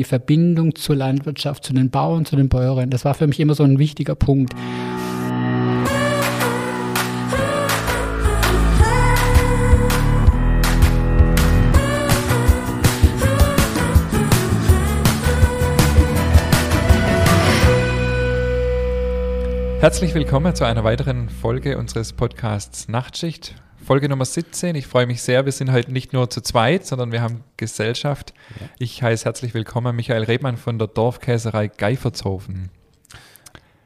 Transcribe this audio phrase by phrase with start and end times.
[0.00, 2.88] die Verbindung zur Landwirtschaft, zu den Bauern, zu den Bäuerinnen.
[2.88, 4.54] Das war für mich immer so ein wichtiger Punkt.
[19.80, 23.54] Herzlich willkommen zu einer weiteren Folge unseres Podcasts Nachtschicht.
[23.90, 24.76] Folge Nummer 17.
[24.76, 25.44] Ich freue mich sehr.
[25.46, 28.32] Wir sind heute nicht nur zu zweit, sondern wir haben Gesellschaft.
[28.78, 32.70] Ich heiße herzlich willkommen Michael Rebmann von der Dorfkäserei Geifertshofen.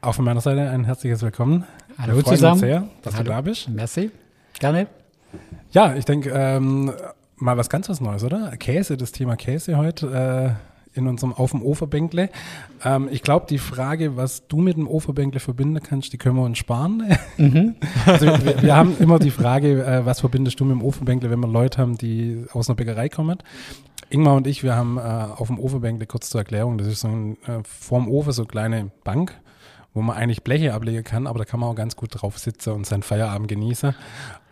[0.01, 1.65] Auch von meiner Seite ein herzliches Willkommen.
[1.97, 2.59] Hallo zusammen.
[2.59, 3.23] Sehr, dass Hallo.
[3.23, 3.67] du da bist.
[3.67, 4.11] Merci.
[4.59, 4.85] Gerne.
[5.71, 6.93] Ja, ich denke, ähm,
[7.37, 8.55] mal was ganz was Neues, oder?
[8.57, 10.55] Käse, das Thema Käse heute.
[10.59, 12.29] Äh, in unserem Auf dem Oferbänkle.
[12.83, 16.43] Ähm, ich glaube, die Frage, was du mit dem Oferbänkle verbinden kannst, die können wir
[16.43, 17.03] uns sparen.
[17.37, 17.75] Mhm.
[18.05, 21.41] also wir, wir, haben immer die Frage, äh, was verbindest du mit dem Oferbänkle, wenn
[21.41, 23.39] wir Leute haben, die aus einer Bäckerei kommen.
[24.09, 27.07] Ingmar und ich, wir haben äh, auf dem Ofenbänkle, kurz zur Erklärung, das ist so
[27.07, 29.33] ein, äh, vorm Ofen so eine kleine Bank,
[29.93, 32.71] wo man eigentlich Bleche ablegen kann, aber da kann man auch ganz gut drauf sitzen
[32.71, 33.95] und seinen Feierabend genießen.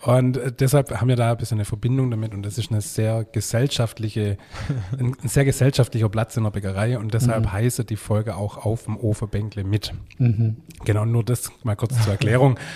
[0.06, 2.82] Und äh, deshalb haben wir da ein bisschen eine Verbindung damit und das ist eine
[2.82, 4.38] sehr gesellschaftliche,
[5.00, 7.52] ein, sehr gesellschaftlicher Platz in der Bäckerei und deshalb mhm.
[7.54, 9.94] heißt die Folge auch auf dem Ofenbänkle mit.
[10.18, 10.58] Mhm.
[10.84, 12.60] Genau, nur das mal kurz zur Erklärung.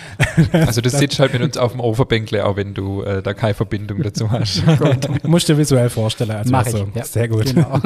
[0.54, 3.54] Also du sitzt halt mit uns auf dem Ofenbänkle, auch wenn du äh, da keine
[3.54, 4.66] Verbindung dazu hast.
[4.78, 6.32] gut, musst dir visuell vorstellen.
[6.32, 7.04] Also Mach also, ja.
[7.04, 7.46] Sehr gut.
[7.54, 7.80] Genau.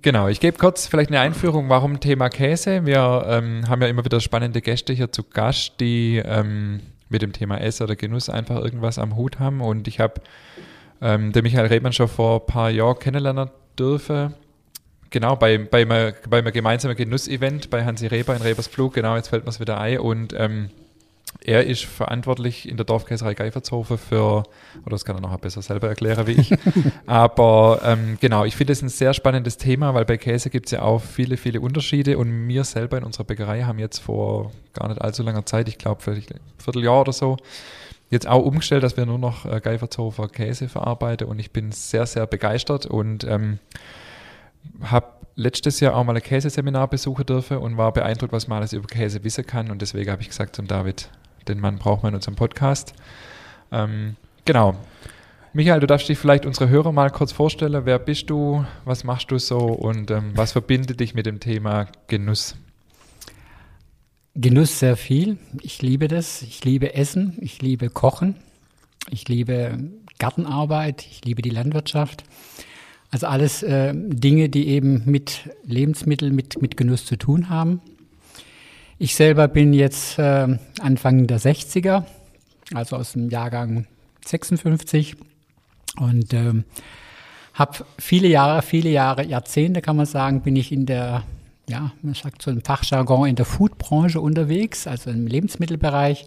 [0.00, 2.86] genau, ich gebe kurz vielleicht eine Einführung, warum Thema Käse.
[2.86, 6.80] Wir ähm, haben ja immer wieder spannende Gäste hier zu Gast, die ähm,
[7.12, 9.60] mit dem Thema Ess oder Genuss einfach irgendwas am Hut haben.
[9.60, 10.20] Und ich habe
[11.00, 14.34] ähm, den Michael Redmann schon vor ein paar Jahren kennenlernen dürfen.
[15.10, 19.28] Genau, bei, bei, einem, bei einem gemeinsamen Genuss-Event bei Hansi Reber in Rebersflug, genau, jetzt
[19.28, 19.98] fällt mir es wieder ein.
[19.98, 20.70] Und ähm,
[21.44, 24.44] er ist verantwortlich in der Dorfkäserei Geifertshofen für,
[24.84, 26.54] oder das kann er noch besser selber erklären wie ich.
[27.06, 30.72] Aber ähm, genau, ich finde es ein sehr spannendes Thema, weil bei Käse gibt es
[30.72, 34.88] ja auch viele, viele Unterschiede und wir selber in unserer Bäckerei haben jetzt vor gar
[34.88, 36.22] nicht allzu langer Zeit, ich glaube ein
[36.58, 37.36] Vierteljahr oder so,
[38.10, 42.06] jetzt auch umgestellt, dass wir nur noch äh, Geifertshofer Käse verarbeiten und ich bin sehr,
[42.06, 43.58] sehr begeistert und ähm,
[44.82, 48.72] habe letztes Jahr auch mal ein Käseseminar besuchen dürfen und war beeindruckt, was man alles
[48.72, 49.70] über Käse wissen kann.
[49.70, 51.10] Und deswegen habe ich gesagt zum David,
[51.48, 52.94] den Mann braucht man in unserem Podcast.
[53.70, 54.76] Ähm, genau.
[55.54, 57.84] Michael, du darfst dich vielleicht unsere Hörer mal kurz vorstellen.
[57.84, 58.64] Wer bist du?
[58.84, 59.58] Was machst du so?
[59.58, 62.56] Und ähm, was verbindet dich mit dem Thema Genuss?
[64.34, 65.36] Genuss sehr viel.
[65.60, 66.40] Ich liebe das.
[66.40, 67.36] Ich liebe Essen.
[67.40, 68.36] Ich liebe Kochen.
[69.10, 69.78] Ich liebe
[70.18, 71.06] Gartenarbeit.
[71.06, 72.24] Ich liebe die Landwirtschaft.
[73.12, 77.82] Also alles äh, Dinge, die eben mit Lebensmitteln, mit, mit Genuss zu tun haben.
[78.98, 82.04] Ich selber bin jetzt äh, Anfang der 60er,
[82.72, 83.86] also aus dem Jahrgang
[84.24, 85.16] 56
[85.98, 86.64] und ähm,
[87.52, 91.22] habe viele Jahre, viele Jahre, Jahrzehnte kann man sagen, bin ich in der,
[91.68, 96.24] ja, man sagt so im Fachjargon, in der Foodbranche unterwegs, also im Lebensmittelbereich.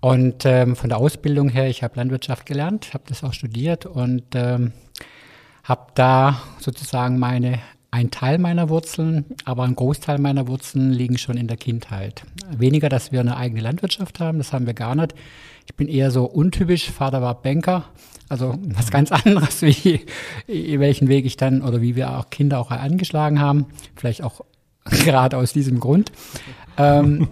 [0.00, 4.22] Und ähm, von der Ausbildung her, ich habe Landwirtschaft gelernt, habe das auch studiert und
[4.34, 4.72] ähm,
[5.64, 7.58] habe da sozusagen meine
[7.94, 12.24] ein Teil meiner Wurzeln, aber ein Großteil meiner Wurzeln liegen schon in der Kindheit.
[12.50, 15.14] Weniger, dass wir eine eigene Landwirtschaft haben, das haben wir gar nicht.
[15.66, 16.90] Ich bin eher so untypisch.
[16.90, 17.84] Vater war Banker,
[18.28, 20.00] also was ganz anderes, wie
[20.48, 23.66] welchen Weg ich dann oder wie wir auch Kinder auch angeschlagen haben.
[23.94, 24.40] Vielleicht auch
[24.84, 26.10] gerade aus diesem Grund.
[26.76, 27.28] Ähm,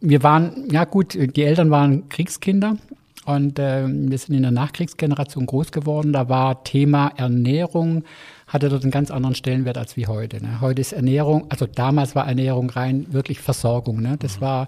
[0.00, 2.78] wir waren, ja gut, die Eltern waren Kriegskinder
[3.24, 6.12] und äh, wir sind in der Nachkriegsgeneration groß geworden.
[6.12, 8.04] Da war Thema Ernährung,
[8.46, 10.42] hatte dort einen ganz anderen Stellenwert als wie heute.
[10.42, 10.60] Ne?
[10.60, 14.00] Heute ist Ernährung, also damals war Ernährung rein wirklich Versorgung.
[14.00, 14.16] Ne?
[14.18, 14.40] Das mhm.
[14.42, 14.66] war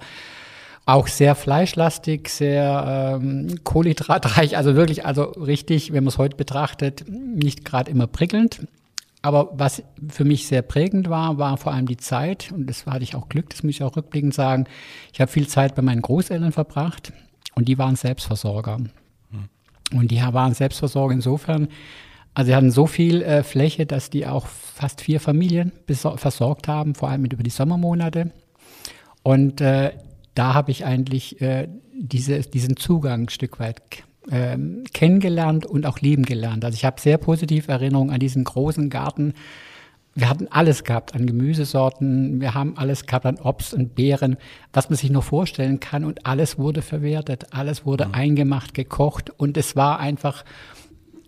[0.86, 7.04] auch sehr fleischlastig, sehr ähm, kohlenhydratreich, also wirklich, also richtig, wenn man es heute betrachtet,
[7.08, 8.66] nicht gerade immer prickelnd.
[9.22, 13.04] Aber was für mich sehr prägend war, war vor allem die Zeit, und das hatte
[13.04, 14.66] ich auch Glück, das muss ich auch rückblickend sagen.
[15.14, 17.10] Ich habe viel Zeit bei meinen Großeltern verbracht.
[17.54, 18.78] Und die waren Selbstversorger.
[19.92, 21.68] Und die waren Selbstversorger insofern,
[22.34, 26.94] also sie hatten so viel äh, Fläche, dass die auch fast vier Familien versorgt haben,
[26.94, 28.32] vor allem über die Sommermonate.
[29.22, 29.92] Und äh,
[30.34, 33.80] da habe ich eigentlich äh, diese, diesen Zugang ein Stück weit
[34.30, 36.64] ähm, kennengelernt und auch lieben gelernt.
[36.64, 39.34] Also ich habe sehr positive Erinnerungen an diesen großen Garten,
[40.14, 44.36] wir hatten alles gehabt an Gemüsesorten, wir haben alles gehabt an Obst und Beeren,
[44.72, 48.14] was man sich nur vorstellen kann und alles wurde verwertet, alles wurde mhm.
[48.14, 50.44] eingemacht, gekocht und es war einfach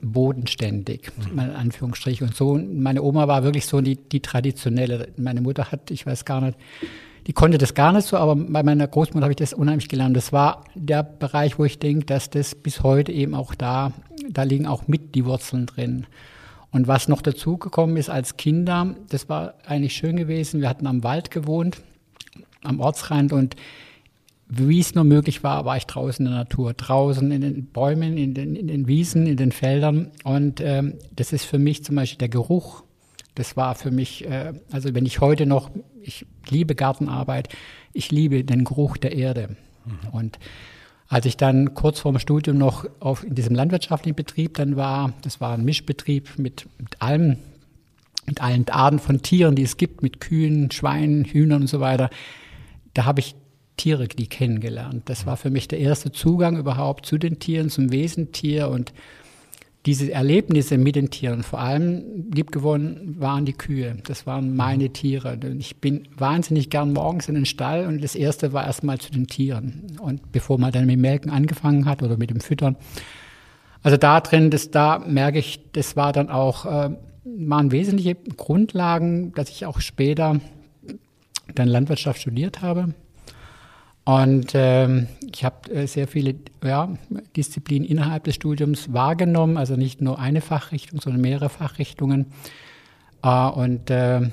[0.02, 1.38] bodenständig, mhm.
[1.38, 2.28] in Anführungsstrichen.
[2.28, 5.08] Und so, meine Oma war wirklich so die, die traditionelle.
[5.16, 6.56] Meine Mutter hat, ich weiß gar nicht,
[7.26, 10.16] die konnte das gar nicht so, aber bei meiner Großmutter habe ich das unheimlich gelernt.
[10.16, 13.92] Das war der Bereich, wo ich denke, dass das bis heute eben auch da,
[14.30, 16.06] da liegen auch mit die Wurzeln drin.
[16.76, 20.60] Und was noch dazugekommen ist als Kinder, das war eigentlich schön gewesen.
[20.60, 21.78] Wir hatten am Wald gewohnt,
[22.62, 23.56] am Ortsrand und
[24.48, 28.18] wie es nur möglich war, war ich draußen in der Natur, draußen in den Bäumen,
[28.18, 30.10] in den, in den Wiesen, in den Feldern.
[30.22, 32.82] Und ähm, das ist für mich zum Beispiel der Geruch.
[33.36, 35.70] Das war für mich, äh, also wenn ich heute noch,
[36.02, 37.48] ich liebe Gartenarbeit,
[37.94, 39.56] ich liebe den Geruch der Erde.
[39.86, 40.08] Mhm.
[40.12, 40.38] Und
[41.08, 45.40] als ich dann kurz vorm Studium noch auf, in diesem landwirtschaftlichen Betrieb dann war, das
[45.40, 47.38] war ein Mischbetrieb mit, mit allem,
[48.26, 52.10] mit allen Arten von Tieren, die es gibt, mit Kühen, Schweinen, Hühnern und so weiter,
[52.94, 53.36] da habe ich
[53.76, 55.02] Tiere, die kennengelernt.
[55.06, 58.92] Das war für mich der erste Zugang überhaupt zu den Tieren, zum Wesentier und
[59.86, 63.96] diese Erlebnisse mit den Tieren, vor allem liebgewonnen waren die Kühe.
[64.04, 65.38] Das waren meine Tiere.
[65.58, 69.28] Ich bin wahnsinnig gern morgens in den Stall und das erste war erstmal zu den
[69.28, 69.96] Tieren.
[70.00, 72.76] Und bevor man dann mit Melken angefangen hat oder mit dem Füttern.
[73.84, 76.90] Also da drin, das, da merke ich, das war dann auch, äh,
[77.24, 80.40] waren wesentliche Grundlagen, dass ich auch später
[81.54, 82.92] dann Landwirtschaft studiert habe
[84.06, 86.96] und ähm, ich habe äh, sehr viele ja,
[87.36, 92.26] Disziplinen innerhalb des Studiums wahrgenommen, also nicht nur eine Fachrichtung, sondern mehrere Fachrichtungen.
[93.24, 94.30] Äh, und äh,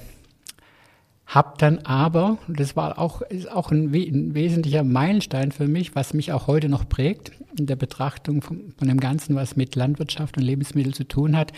[1.25, 6.13] habe dann aber, das war auch, ist auch ein, ein, wesentlicher Meilenstein für mich, was
[6.13, 10.37] mich auch heute noch prägt in der Betrachtung von, von dem Ganzen, was mit Landwirtschaft
[10.37, 11.51] und Lebensmittel zu tun hat,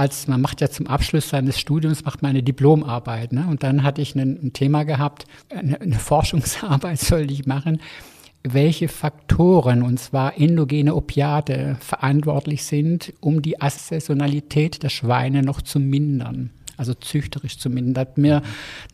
[0.00, 3.34] als man macht ja zum Abschluss seines Studiums macht man eine Diplomarbeit.
[3.34, 3.46] Ne?
[3.50, 7.82] Und dann hatte ich ein, ein Thema gehabt, eine, eine Forschungsarbeit sollte ich machen,
[8.42, 15.78] welche Faktoren, und zwar endogene Opiate, verantwortlich sind, um die Assaisonalität der Schweine noch zu
[15.78, 16.48] mindern.
[16.78, 17.92] Also züchterisch zu mindern.
[17.92, 18.40] Da hat mir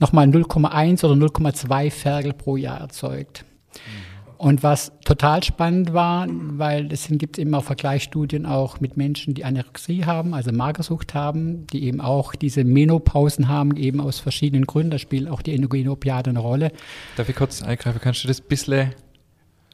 [0.00, 3.44] nochmal 0,1 oder 0,2 Ferkel pro Jahr erzeugt.
[3.74, 4.15] Mhm.
[4.38, 10.04] Und was total spannend war, weil es gibt immer Vergleichsstudien auch mit Menschen, die Anorexie
[10.04, 14.90] haben, also Magersucht haben, die eben auch diese Menopausen haben, eben aus verschiedenen Gründen.
[14.90, 16.72] Da spielen auch die Endogenopiate eine Rolle.
[17.16, 18.00] Darf ich kurz eingreifen?
[18.02, 18.90] Kannst du das ein bisschen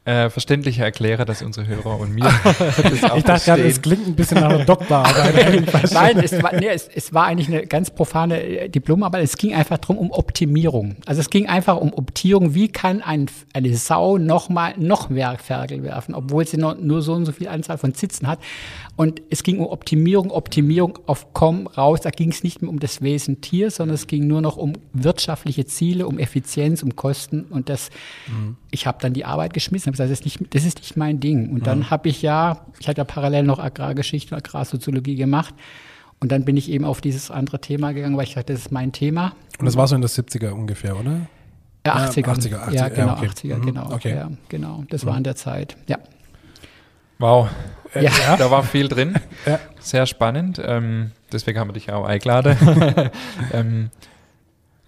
[0.04, 4.06] äh, verständlicher erkläre, dass unsere Hörer und mir das auch Ich dachte gerade, es klingt
[4.06, 5.92] ein bisschen nach einer Doktorarbeit.
[5.92, 9.22] Nein, es war, nee, es, es war eigentlich eine ganz profane äh, Diplomarbeit.
[9.22, 10.96] Es ging einfach darum, um Optimierung.
[11.06, 12.52] Also es ging einfach um Optimierung.
[12.54, 17.00] Wie kann ein, eine Sau noch mal noch mehr Ferkel werfen, obwohl sie nur, nur
[17.00, 18.40] so und so viel Anzahl von Zitzen hat.
[18.96, 22.00] Und es ging um Optimierung, Optimierung auf Komm raus.
[22.00, 24.72] Da ging es nicht mehr um das Wesen Tier, sondern es ging nur noch um
[24.92, 27.44] wirtschaftliche Ziele, um Effizienz, um Kosten.
[27.44, 27.90] Und das,
[28.26, 28.56] mhm.
[28.70, 31.20] ich habe dann die Arbeit geschmissen, habe gesagt, das ist nicht, das ist nicht mein
[31.20, 31.50] Ding.
[31.50, 31.90] Und dann mhm.
[31.90, 35.54] habe ich ja, ich hatte ja parallel noch Agrargeschichte und Agrarsoziologie gemacht.
[36.20, 38.72] Und dann bin ich eben auf dieses andere Thema gegangen, weil ich dachte, das ist
[38.72, 39.34] mein Thema.
[39.58, 41.26] Und das war so in der 70er ungefähr, oder?
[41.84, 42.24] Ja, 80er.
[42.24, 42.72] 80er, 80er.
[42.72, 43.26] Ja, genau, ja, okay.
[43.26, 43.66] 80er, mhm.
[43.66, 43.92] genau.
[43.92, 44.14] Okay.
[44.14, 44.84] Ja, genau.
[44.88, 45.08] Das mhm.
[45.08, 45.98] war in der Zeit, ja.
[47.18, 47.48] Wow.
[47.94, 48.36] Äh, ja.
[48.36, 49.14] Da war viel drin.
[49.46, 49.58] Ja.
[49.80, 50.62] Sehr spannend.
[50.64, 52.56] Ähm, deswegen haben wir dich auch eingeladen.
[53.52, 53.90] ähm,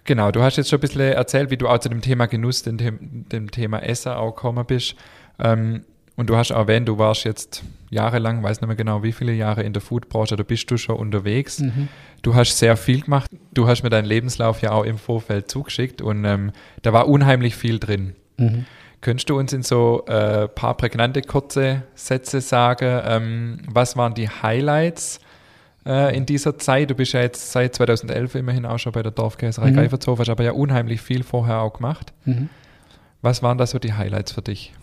[0.05, 2.63] genau, du hast jetzt schon ein bisschen erzählt, wie du auch zu dem Thema Genuss,
[2.63, 4.95] dem, dem Thema Essen auch gekommen bist.
[5.39, 5.81] Ähm,
[6.15, 9.33] und du hast auch erwähnt, du warst jetzt jahrelang, weiß nicht mehr genau wie viele
[9.33, 11.59] Jahre in der Foodbranche, da bist du schon unterwegs.
[11.59, 11.89] Mhm.
[12.21, 13.29] Du hast sehr viel gemacht.
[13.53, 16.51] Du hast mir deinen Lebenslauf ja auch im Vorfeld zugeschickt und ähm,
[16.83, 18.15] da war unheimlich viel drin.
[18.37, 18.65] Mhm.
[19.01, 24.13] Könntest du uns in so ein äh, paar prägnante, kurze Sätze sagen, ähm, was waren
[24.13, 25.19] die Highlights
[25.85, 26.89] äh, in dieser Zeit?
[26.89, 29.75] Du bist ja jetzt seit 2011 immerhin auch schon bei der Dorfkäserei mhm.
[29.75, 32.13] Geifertshof, hast aber ja unheimlich viel vorher auch gemacht.
[32.25, 32.49] Mhm.
[33.21, 34.73] Was waren da so die Highlights für dich?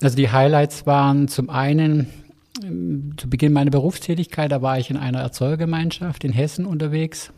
[0.00, 2.08] Also die Highlights waren zum einen
[2.62, 7.32] ähm, zu Beginn meiner Berufstätigkeit, da war ich in einer Erzeugergemeinschaft in Hessen unterwegs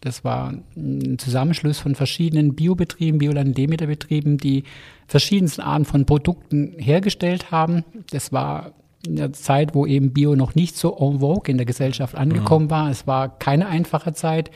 [0.00, 4.64] das war ein Zusammenschluss von verschiedenen Biobetrieben, Bioland-Demeter-Betrieben, die
[5.06, 7.84] verschiedensten Arten von Produkten hergestellt haben.
[8.10, 8.72] Das war
[9.06, 12.66] in der Zeit, wo eben Bio noch nicht so en vogue in der Gesellschaft angekommen
[12.66, 12.70] mhm.
[12.70, 12.90] war.
[12.90, 14.50] Es war keine einfache Zeit.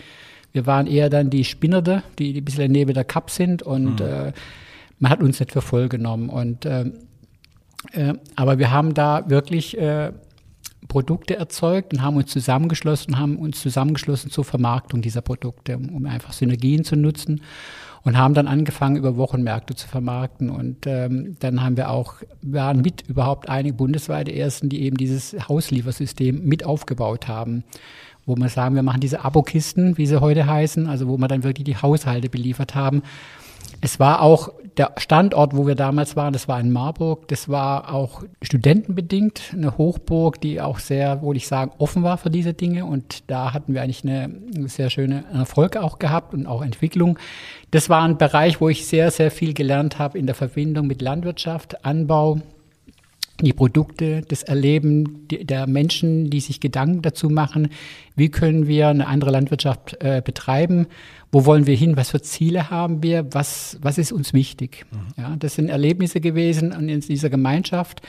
[0.52, 4.00] Wir waren eher dann die Spinnerde, die, die ein bisschen neben der Cup sind und
[4.00, 4.06] mhm.
[4.06, 4.32] äh,
[4.98, 6.28] man hat uns nicht für voll genommen.
[6.28, 6.90] Und, äh,
[7.92, 10.12] äh, aber wir haben da wirklich äh,
[10.88, 16.32] Produkte erzeugt und haben uns zusammengeschlossen, haben uns zusammengeschlossen zur Vermarktung dieser Produkte, um einfach
[16.32, 17.40] Synergien zu nutzen
[18.04, 20.50] und haben dann angefangen, über Wochenmärkte zu vermarkten.
[20.50, 25.34] Und ähm, dann haben wir auch, waren mit überhaupt einige bundesweite Ersten, die eben dieses
[25.48, 27.64] Hausliefersystem mit aufgebaut haben.
[28.26, 31.44] Wo wir sagen, wir machen diese Abokisten, wie sie heute heißen, also wo wir dann
[31.44, 33.02] wirklich die Haushalte beliefert haben.
[33.80, 37.28] Es war auch der Standort, wo wir damals waren, das war in Marburg.
[37.28, 42.30] Das war auch studentenbedingt eine Hochburg, die auch sehr, würde ich sagen, offen war für
[42.30, 42.84] diese Dinge.
[42.84, 44.30] Und da hatten wir eigentlich eine
[44.66, 47.18] sehr schöne Erfolg auch gehabt und auch Entwicklung.
[47.70, 51.02] Das war ein Bereich, wo ich sehr, sehr viel gelernt habe in der Verbindung mit
[51.02, 52.40] Landwirtschaft, Anbau,
[53.40, 57.68] die Produkte, das Erleben der Menschen, die sich Gedanken dazu machen,
[58.14, 60.86] wie können wir eine andere Landwirtschaft äh, betreiben,
[61.34, 64.86] wo wollen wir hin, was für Ziele haben wir, was, was ist uns wichtig.
[64.90, 65.22] Mhm.
[65.22, 68.00] Ja, das sind Erlebnisse gewesen in dieser Gemeinschaft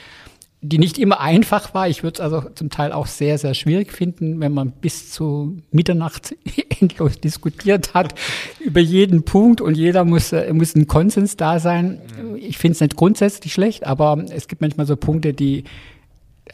[0.62, 1.88] die nicht immer einfach war.
[1.88, 5.58] Ich würde es also zum Teil auch sehr, sehr schwierig finden, wenn man bis zu
[5.70, 6.34] Mitternacht
[6.80, 8.14] endlos diskutiert hat
[8.60, 12.00] über jeden Punkt und jeder muss, äh, muss ein Konsens da sein.
[12.38, 15.64] Ich finde es nicht grundsätzlich schlecht, aber es gibt manchmal so Punkte, die,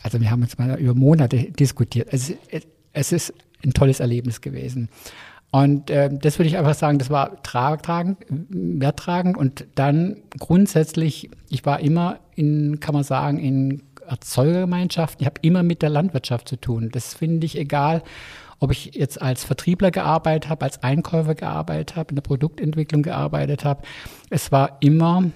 [0.03, 2.09] also wir haben jetzt mal über Monate diskutiert.
[2.11, 2.35] Es,
[2.93, 4.89] es ist ein tolles Erlebnis gewesen.
[5.53, 11.67] Und äh, das würde ich einfach sagen, das war tragend, werttragend und dann grundsätzlich, ich
[11.67, 15.21] war immer in, kann man sagen, in Erzeugergemeinschaften.
[15.21, 16.89] Ich habe immer mit der Landwirtschaft zu tun.
[16.91, 18.03] Das finde ich egal,
[18.61, 23.65] ob ich jetzt als Vertriebler gearbeitet habe, als Einkäufer gearbeitet habe, in der Produktentwicklung gearbeitet
[23.65, 23.83] habe.
[24.31, 25.31] Es war immer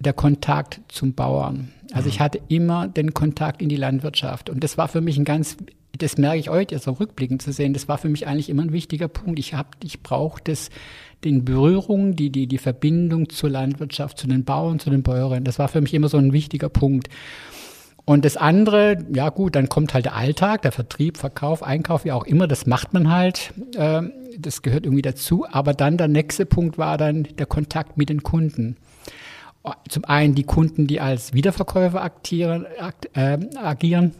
[0.00, 1.72] der Kontakt zum Bauern.
[1.92, 2.24] Also ich mhm.
[2.24, 4.50] hatte immer den Kontakt in die Landwirtschaft.
[4.50, 5.56] Und das war für mich ein ganz,
[5.98, 8.62] das merke ich heute, jetzt auch rückblickend zu sehen, das war für mich eigentlich immer
[8.62, 9.38] ein wichtiger Punkt.
[9.38, 10.70] Ich habe, ich brauche das,
[11.24, 15.44] den Berührungen, die, die, die Verbindung zur Landwirtschaft, zu den Bauern, zu den Bäuerinnen.
[15.44, 17.08] Das war für mich immer so ein wichtiger Punkt.
[18.04, 22.12] Und das andere, ja gut, dann kommt halt der Alltag, der Vertrieb, Verkauf, Einkauf, wie
[22.12, 24.02] auch immer, das macht man halt, äh,
[24.38, 25.46] das gehört irgendwie dazu.
[25.50, 28.76] Aber dann der nächste Punkt war dann der Kontakt mit den Kunden.
[29.88, 32.66] Zum einen die Kunden, die als Wiederverkäufer aktieren,
[33.14, 34.12] äh, agieren.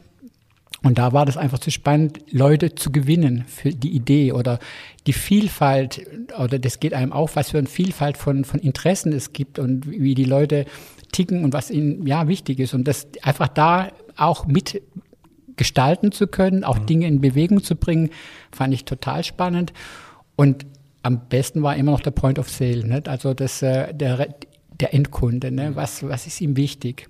[0.82, 4.58] Und da war das einfach zu spannend, Leute zu gewinnen für die Idee oder
[5.06, 6.04] die Vielfalt,
[6.38, 9.88] oder das geht einem auf, was für eine Vielfalt von, von Interessen es gibt und
[9.88, 10.64] wie die Leute
[11.12, 12.74] ticken und was ihnen ja wichtig ist.
[12.74, 14.82] Und das einfach da auch mit
[15.56, 16.86] gestalten zu können, auch mhm.
[16.86, 18.10] Dinge in Bewegung zu bringen,
[18.50, 19.72] fand ich total spannend.
[20.34, 20.66] Und
[21.02, 23.08] am besten war immer noch der Point of Sale, nicht?
[23.08, 24.34] also das, äh, der,
[24.80, 25.70] der Endkunde, ne?
[25.70, 25.76] Mhm.
[25.76, 27.06] was, was ist ihm wichtig.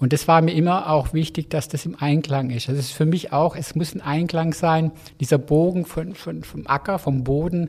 [0.00, 2.68] Und das war mir immer auch wichtig, dass das im Einklang ist.
[2.68, 6.66] Das ist für mich auch, es muss ein Einklang sein, dieser Bogen von, von, vom
[6.66, 7.68] Acker, vom Boden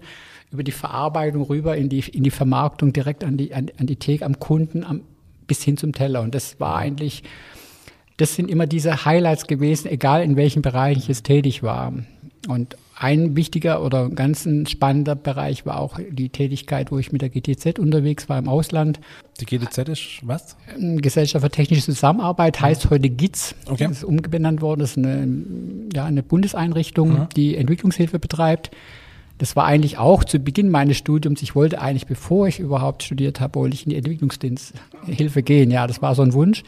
[0.50, 3.98] über die Verarbeitung rüber in die, in die Vermarktung direkt an die, an, an die
[3.98, 5.02] Theke, am Kunden, am,
[5.46, 6.22] bis hin zum Teller.
[6.22, 7.24] Und das war eigentlich,
[8.16, 11.94] das sind immer diese Highlights gewesen, egal in welchem Bereich ich jetzt tätig war.
[12.48, 17.22] Und ein wichtiger oder ganz ein spannender Bereich war auch die Tätigkeit, wo ich mit
[17.22, 19.00] der GTZ unterwegs war im Ausland.
[19.40, 20.56] Die GTZ ist was?
[20.78, 23.56] Gesellschaft für technische Zusammenarbeit heißt heute GITS.
[23.66, 23.88] Okay.
[23.88, 24.82] Das ist umbenannt worden.
[24.82, 25.28] Das ist eine,
[25.94, 27.28] ja, eine Bundeseinrichtung, mhm.
[27.36, 28.72] die Entwicklungshilfe betreibt.
[29.38, 31.42] Das war eigentlich auch zu Beginn meines Studiums.
[31.42, 35.72] Ich wollte eigentlich, bevor ich überhaupt studiert habe, wollte ich in die Entwicklungshilfe gehen.
[35.72, 36.62] Ja, das war so ein Wunsch.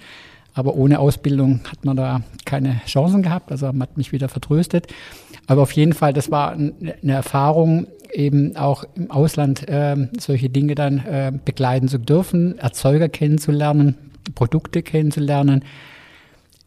[0.53, 3.51] Aber ohne Ausbildung hat man da keine Chancen gehabt.
[3.51, 4.87] Also man hat mich wieder vertröstet.
[5.47, 10.75] Aber auf jeden Fall, das war eine Erfahrung, eben auch im Ausland äh, solche Dinge
[10.75, 13.97] dann äh, begleiten zu dürfen, Erzeuger kennenzulernen,
[14.35, 15.63] Produkte kennenzulernen,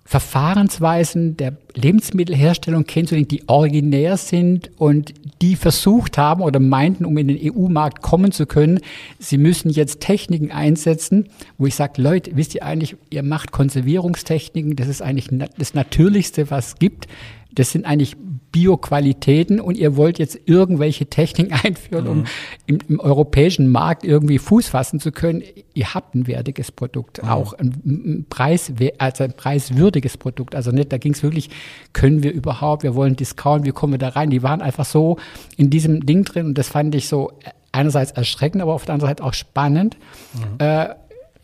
[0.06, 7.26] Verfahrensweisen der Lebensmittelherstellung kennenzulernen, die originär sind und die versucht haben oder meinten, um in
[7.26, 8.78] den EU-Markt kommen zu können,
[9.18, 11.26] sie müssen jetzt Techniken einsetzen,
[11.58, 16.50] wo ich sage, Leute, wisst ihr eigentlich, ihr macht Konservierungstechniken, das ist eigentlich das Natürlichste,
[16.52, 17.08] was es gibt.
[17.56, 18.16] Das sind eigentlich
[18.52, 22.24] Bioqualitäten und ihr wollt jetzt irgendwelche Techniken einführen, um mhm.
[22.66, 25.42] im, im, europäischen Markt irgendwie Fuß fassen zu können.
[25.74, 27.28] Ihr habt ein wertiges Produkt, mhm.
[27.28, 30.54] auch ein, ein, Preis, also ein preiswürdiges Produkt.
[30.54, 31.50] Also nicht, da ging es wirklich,
[31.92, 34.30] können wir überhaupt, wir wollen Discount, wie kommen wir da rein?
[34.30, 35.18] Die waren einfach so
[35.56, 37.32] in diesem Ding drin und das fand ich so
[37.72, 39.96] einerseits erschreckend, aber auf der anderen Seite auch spannend.
[40.32, 40.64] Mhm.
[40.66, 40.88] Äh,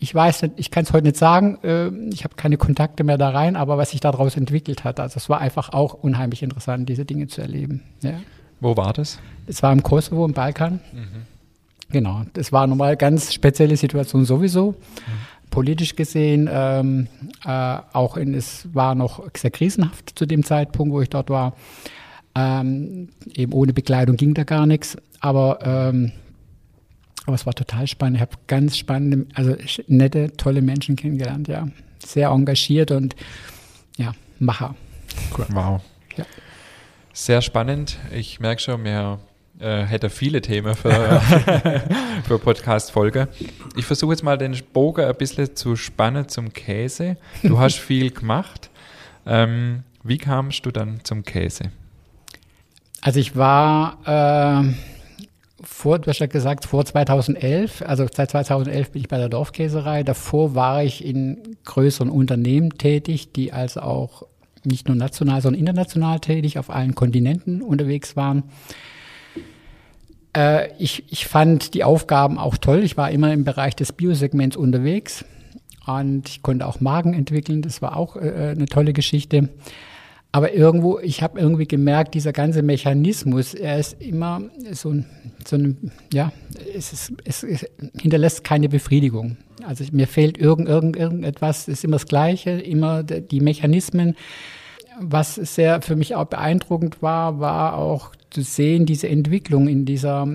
[0.03, 3.19] ich weiß nicht, ich kann es heute nicht sagen, äh, ich habe keine Kontakte mehr
[3.19, 6.89] da rein, aber was sich daraus entwickelt hat, also es war einfach auch unheimlich interessant,
[6.89, 7.83] diese Dinge zu erleben.
[8.03, 8.15] Ja.
[8.61, 9.21] Wo war das?
[9.47, 10.81] Es war im Kosovo, im Balkan.
[10.93, 11.23] Mhm.
[11.91, 14.73] Genau, das war nochmal ganz spezielle Situation sowieso.
[14.73, 15.51] Mhm.
[15.51, 17.07] Politisch gesehen, ähm,
[17.45, 21.55] äh, auch in, es war noch sehr krisenhaft zu dem Zeitpunkt, wo ich dort war.
[22.35, 24.97] Ähm, eben ohne Bekleidung ging da gar nichts.
[25.21, 26.11] Aber ähm,
[27.27, 28.17] aber es war total spannend.
[28.17, 31.69] Ich habe ganz spannende, also nette, tolle Menschen kennengelernt, ja.
[32.05, 33.15] Sehr engagiert und
[33.97, 34.75] ja, Macher.
[35.37, 35.47] Cool.
[35.51, 35.81] Wow.
[36.17, 36.25] Ja.
[37.13, 37.99] Sehr spannend.
[38.13, 39.21] Ich merke schon, mir
[39.61, 40.91] äh, hätte viele Themen für,
[42.25, 43.29] für Podcast-Folge.
[43.77, 47.17] Ich versuche jetzt mal den Bogen ein bisschen zu spannen zum Käse.
[47.43, 48.71] Du hast viel gemacht.
[49.25, 51.71] Ähm, wie kamst du dann zum Käse?
[53.01, 54.73] Also ich war äh,
[55.63, 60.03] vor, du hast ja gesagt, vor 2011, also seit 2011 bin ich bei der Dorfkäserei.
[60.03, 64.27] Davor war ich in größeren Unternehmen tätig, die also auch
[64.65, 68.45] nicht nur national, sondern international tätig, auf allen Kontinenten unterwegs waren.
[70.37, 72.81] Äh, ich, ich fand die Aufgaben auch toll.
[72.85, 75.25] Ich war immer im Bereich des Biosegments unterwegs.
[75.87, 77.63] und ich konnte auch Magen entwickeln.
[77.63, 79.49] Das war auch äh, eine tolle Geschichte.
[80.35, 84.41] Aber irgendwo, ich habe irgendwie gemerkt, dieser ganze Mechanismus, er ist immer
[84.73, 85.05] so ein,
[85.47, 86.33] so ein ja,
[86.75, 87.67] es, ist, es, es
[88.01, 89.37] hinterlässt keine Befriedigung.
[89.67, 94.17] Also mir fehlt irgend, irgend, irgendetwas, ist immer das Gleiche, immer die Mechanismen.
[94.99, 100.27] Was sehr für mich auch beeindruckend war, war auch zu sehen, diese Entwicklung in dieser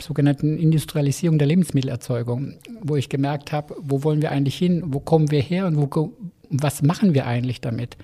[0.00, 5.30] sogenannten Industrialisierung der Lebensmittelerzeugung, wo ich gemerkt habe, wo wollen wir eigentlich hin, wo kommen
[5.30, 6.12] wir her und wo,
[6.48, 7.96] was machen wir eigentlich damit?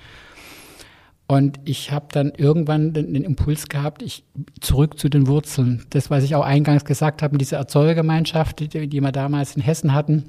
[1.31, 4.25] Und ich habe dann irgendwann den, den, Impuls gehabt, ich
[4.61, 5.87] zurück zu den Wurzeln.
[5.91, 9.95] Das, was ich auch eingangs gesagt habe, diese Erzeugergemeinschaft, die, die wir damals in Hessen
[9.95, 10.25] hatten,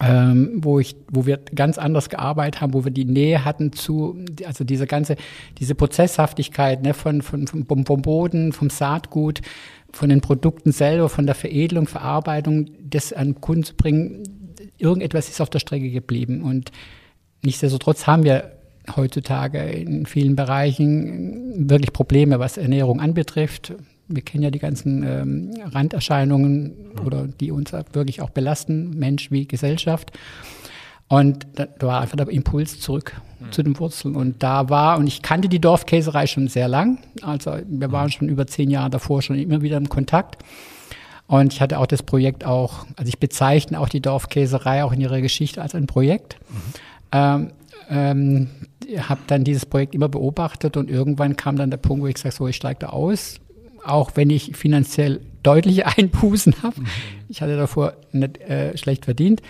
[0.00, 4.16] ähm, wo ich, wo wir ganz anders gearbeitet haben, wo wir die Nähe hatten zu,
[4.46, 5.16] also diese ganze,
[5.58, 9.42] diese Prozesshaftigkeit ne, von, von, vom, vom Boden, vom Saatgut,
[9.92, 14.22] von den Produkten selber, von der Veredelung, Verarbeitung, das an Kunden zu bringen,
[14.78, 16.44] irgendetwas ist auf der Strecke geblieben.
[16.44, 16.72] Und
[17.42, 18.57] nichtsdestotrotz haben wir
[18.96, 23.74] heutzutage in vielen Bereichen wirklich Probleme, was Ernährung anbetrifft.
[24.08, 29.46] Wir kennen ja die ganzen ähm, Randerscheinungen oder die uns wirklich auch belasten, Mensch wie
[29.46, 30.12] Gesellschaft.
[31.08, 33.52] Und da war einfach der Impuls zurück mhm.
[33.52, 34.14] zu den Wurzeln.
[34.14, 36.98] Und da war, und ich kannte die Dorfkäserei schon sehr lang.
[37.22, 40.42] Also wir waren schon über zehn Jahre davor schon immer wieder im Kontakt.
[41.26, 45.00] Und ich hatte auch das Projekt auch, also ich bezeichne auch die Dorfkäserei auch in
[45.00, 46.38] ihrer Geschichte als ein Projekt.
[46.48, 46.56] Mhm.
[47.12, 47.50] Ähm,
[47.88, 48.48] ähm,
[48.96, 52.34] habe dann dieses Projekt immer beobachtet und irgendwann kam dann der Punkt, wo ich sage,
[52.34, 53.40] so, ich steige da aus,
[53.84, 56.80] auch wenn ich finanziell deutliche Einbußen habe.
[56.80, 56.86] Mhm.
[57.28, 59.42] Ich hatte davor nicht äh, schlecht verdient,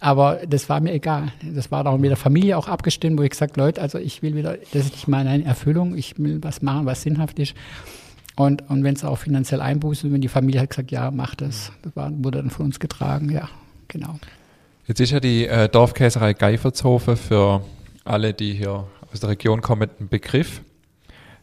[0.00, 1.32] aber das war mir egal.
[1.54, 4.34] Das war auch mit der Familie auch abgestimmt, wo ich gesagt, Leute, also ich will
[4.34, 7.54] wieder, das ist nicht meine Erfüllung, ich will was machen, was sinnhaft ist.
[8.34, 11.70] Und, und wenn es auch finanziell Einbußen, wenn die Familie hat gesagt, ja, mach das,
[11.82, 13.48] das war, wurde dann von uns getragen, ja,
[13.88, 14.18] genau.
[14.86, 17.62] Jetzt ist ja die äh, Dorfkäserei Geifertshofen für
[18.04, 20.62] alle, die hier aus der Region kommen, ein Begriff.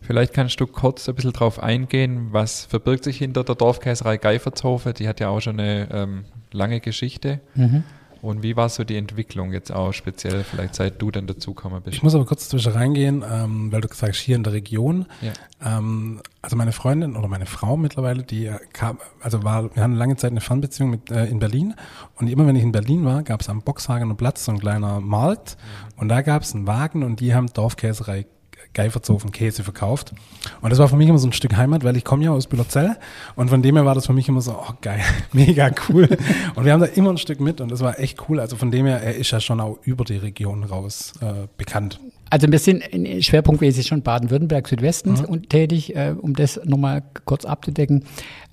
[0.01, 4.93] Vielleicht kannst du kurz ein bisschen drauf eingehen, was verbirgt sich hinter der Dorfkäserei Geifertshofen?
[4.93, 7.41] Die hat ja auch schon eine ähm, lange Geschichte.
[7.55, 7.83] Mhm.
[8.21, 11.95] Und wie war so die Entwicklung jetzt auch speziell, vielleicht seit du dann dazugekommen bist?
[11.95, 15.05] Ich muss aber kurz zwischen reingehen, ähm, weil du gesagt hast, hier in der Region.
[15.21, 15.33] Ja.
[15.77, 20.15] Ähm, also meine Freundin oder meine Frau mittlerweile, die kam, also war, wir hatten lange
[20.17, 21.75] Zeit eine Fernbeziehung mit, äh, in Berlin.
[22.15, 24.99] Und immer wenn ich in Berlin war, gab es am Boxhagener Platz so ein kleiner
[24.99, 25.57] Markt.
[25.57, 26.01] Mhm.
[26.01, 28.25] Und da gab es einen Wagen und die haben Dorfkäserei
[28.73, 30.13] Geiferzofen Käse verkauft.
[30.61, 32.47] Und das war für mich immer so ein Stück Heimat, weil ich komme ja aus
[32.47, 32.97] Büllerzell
[33.35, 35.01] und von dem her war das für mich immer so, oh geil,
[35.33, 36.07] mega cool.
[36.55, 38.39] und wir haben da immer ein Stück mit und das war echt cool.
[38.39, 41.99] Also von dem her, er ist ja schon auch über die Region raus äh, bekannt.
[42.29, 45.49] Also wir sind in schwerpunktmäßig schon Baden-Württemberg Südwesten mhm.
[45.49, 48.03] tätig, äh, um das nochmal kurz abzudecken.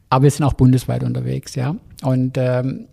[0.08, 1.76] Aber wir sind auch bundesweit unterwegs, ja.
[2.02, 2.86] Und ähm,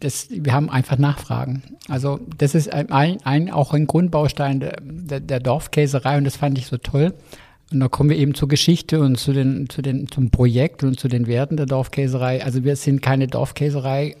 [0.00, 1.62] das, wir haben einfach Nachfragen.
[1.88, 6.58] Also das ist ein, ein auch ein Grundbaustein der, der, der, Dorfkäserei und das fand
[6.58, 7.14] ich so toll.
[7.72, 10.98] Und da kommen wir eben zur Geschichte und zu den, zu den, zum Projekt und
[10.98, 12.44] zu den Werten der Dorfkäserei.
[12.44, 14.16] Also wir sind keine Dorfkäserei,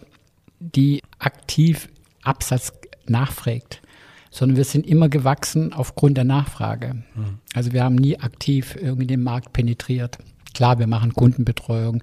[0.60, 1.88] die aktiv
[2.22, 2.72] Absatz
[3.06, 3.82] nachfragt,
[4.30, 6.94] sondern wir sind immer gewachsen aufgrund der Nachfrage.
[7.14, 7.38] Mhm.
[7.54, 10.18] Also wir haben nie aktiv irgendwie den Markt penetriert.
[10.54, 12.02] Klar, wir machen Kundenbetreuung,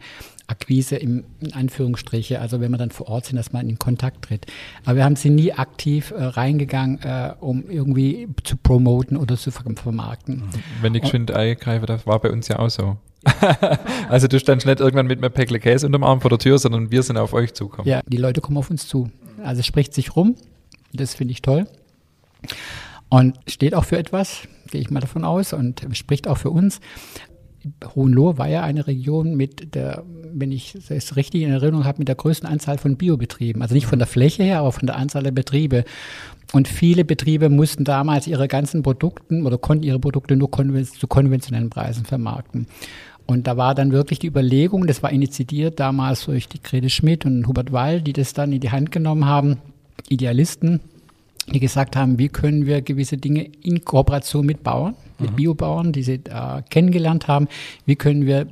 [0.51, 4.25] Akquise im, in Anführungsstriche, also wenn wir dann vor Ort sind, dass man in Kontakt
[4.25, 4.45] tritt.
[4.85, 9.49] Aber wir haben sie nie aktiv äh, reingegangen, äh, um irgendwie zu promoten oder zu
[9.51, 10.43] vermarkten.
[10.81, 12.97] Wenn ich geschwind eingreife, das war bei uns ja auch so.
[14.09, 16.91] also du standst nicht irgendwann mit einem Päckle Käse unterm Arm vor der Tür, sondern
[16.91, 17.89] wir sind auf euch zugekommen.
[17.89, 19.09] Ja, die Leute kommen auf uns zu.
[19.43, 20.35] Also es spricht sich rum,
[20.93, 21.67] das finde ich toll.
[23.09, 26.79] Und steht auch für etwas, gehe ich mal davon aus, und spricht auch für uns.
[27.95, 32.07] Hohenlohe war ja eine Region mit der, wenn ich es richtig in Erinnerung habe, mit
[32.07, 33.61] der größten Anzahl von Biobetrieben.
[33.61, 35.83] Also nicht von der Fläche her, aber von der Anzahl der Betriebe.
[36.53, 41.07] Und viele Betriebe mussten damals ihre ganzen Produkten oder konnten ihre Produkte nur konven zu
[41.07, 42.67] konventionellen Preisen vermarkten.
[43.25, 47.25] Und da war dann wirklich die Überlegung, das war initiiert damals durch die Grete Schmidt
[47.25, 49.57] und Hubert Wall, die das dann in die Hand genommen haben,
[50.09, 50.81] Idealisten,
[51.47, 55.35] die gesagt haben, wie können wir gewisse Dinge in Kooperation mit Bauern, mit mhm.
[55.35, 57.47] Biobauern, die sie äh, kennengelernt haben,
[57.85, 58.47] wie können wir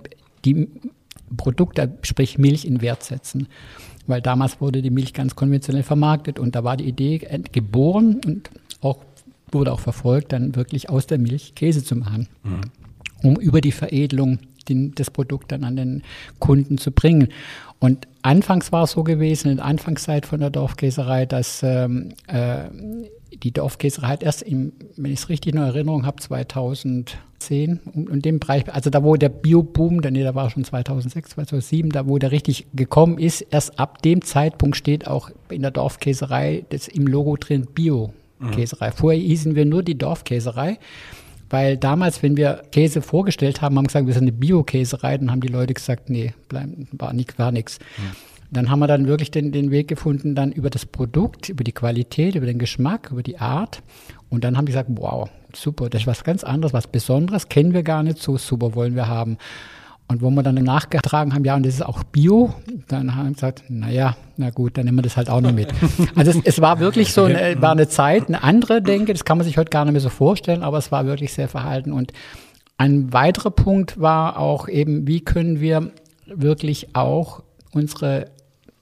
[0.46, 0.68] die
[1.38, 3.48] Produkte, sprich Milch, in Wert setzen.
[4.08, 7.20] Weil damals wurde die Milch ganz konventionell vermarktet und da war die Idee
[7.52, 8.50] geboren und
[8.82, 8.98] auch
[9.52, 12.62] wurde auch verfolgt, dann wirklich aus der Milch Käse zu machen, mhm.
[13.24, 16.04] um über die Veredelung den, das Produkt dann an den
[16.40, 17.30] Kunden zu bringen.
[17.80, 22.66] Und anfangs war es so gewesen, in der Anfangszeit von der Dorfkäserei, dass ähm, äh,
[23.32, 28.22] die Dorfkäserei hat erst, im, wenn ich es richtig in Erinnerung habe, 2010 und in
[28.22, 32.18] dem Bereich, also da wo der Bio-Boom, nee, da war schon 2006, 2007, da wo
[32.18, 37.08] der richtig gekommen ist, erst ab dem Zeitpunkt steht auch in der Dorfkäserei das im
[37.08, 38.90] Logo drin Bio-Käserei.
[38.90, 38.94] Mhm.
[38.94, 40.80] Vorher hießen wir nur die Dorfkäserei.
[41.50, 45.32] Weil damals, wenn wir Käse vorgestellt haben, haben wir gesagt, wir sind eine Bio-Käserei, dann
[45.32, 47.40] haben die Leute gesagt, nee, bleib, war nichts.
[47.40, 47.80] War nix.
[47.98, 48.30] Mhm.
[48.52, 51.72] Dann haben wir dann wirklich den, den Weg gefunden, dann über das Produkt, über die
[51.72, 53.84] Qualität, über den Geschmack, über die Art.
[54.30, 57.74] Und dann haben die gesagt, wow, super, das ist was ganz anderes, was Besonderes, kennen
[57.74, 59.38] wir gar nicht, so super wollen wir haben.
[60.10, 62.56] Und wo wir dann nachgetragen haben, ja, und das ist auch Bio,
[62.88, 65.72] dann haben wir gesagt, naja, na gut, dann nehmen wir das halt auch noch mit.
[66.16, 69.38] Also es, es war wirklich so, eine, war eine Zeit, eine andere Denke, das kann
[69.38, 71.94] man sich heute gar nicht mehr so vorstellen, aber es war wirklich sehr verhalten.
[71.94, 72.12] Und
[72.80, 75.92] ein weiterer Punkt war auch eben, wie können wir
[76.26, 78.32] wirklich auch unsere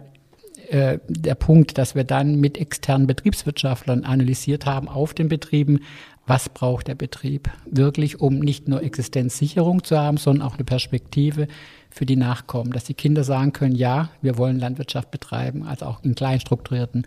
[0.68, 5.80] äh, der Punkt, dass wir dann mit externen Betriebswirtschaftlern analysiert haben auf den Betrieben,
[6.26, 11.48] was braucht der Betrieb wirklich, um nicht nur Existenzsicherung zu haben, sondern auch eine Perspektive
[11.90, 16.04] für die Nachkommen, dass die Kinder sagen können, ja, wir wollen Landwirtschaft betreiben, also auch
[16.04, 17.06] in kleinstrukturierten.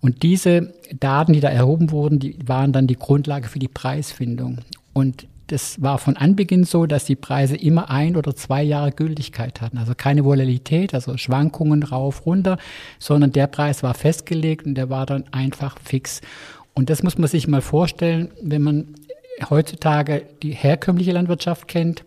[0.00, 4.58] Und diese Daten, die da erhoben wurden, die waren dann die Grundlage für die Preisfindung.
[4.92, 9.60] Und das war von Anbeginn so, dass die Preise immer ein oder zwei Jahre Gültigkeit
[9.60, 9.78] hatten.
[9.78, 12.56] Also keine Volatilität, also Schwankungen rauf, runter,
[13.00, 16.20] sondern der Preis war festgelegt und der war dann einfach fix.
[16.72, 18.94] Und das muss man sich mal vorstellen, wenn man
[19.48, 22.04] heutzutage die herkömmliche Landwirtschaft kennt,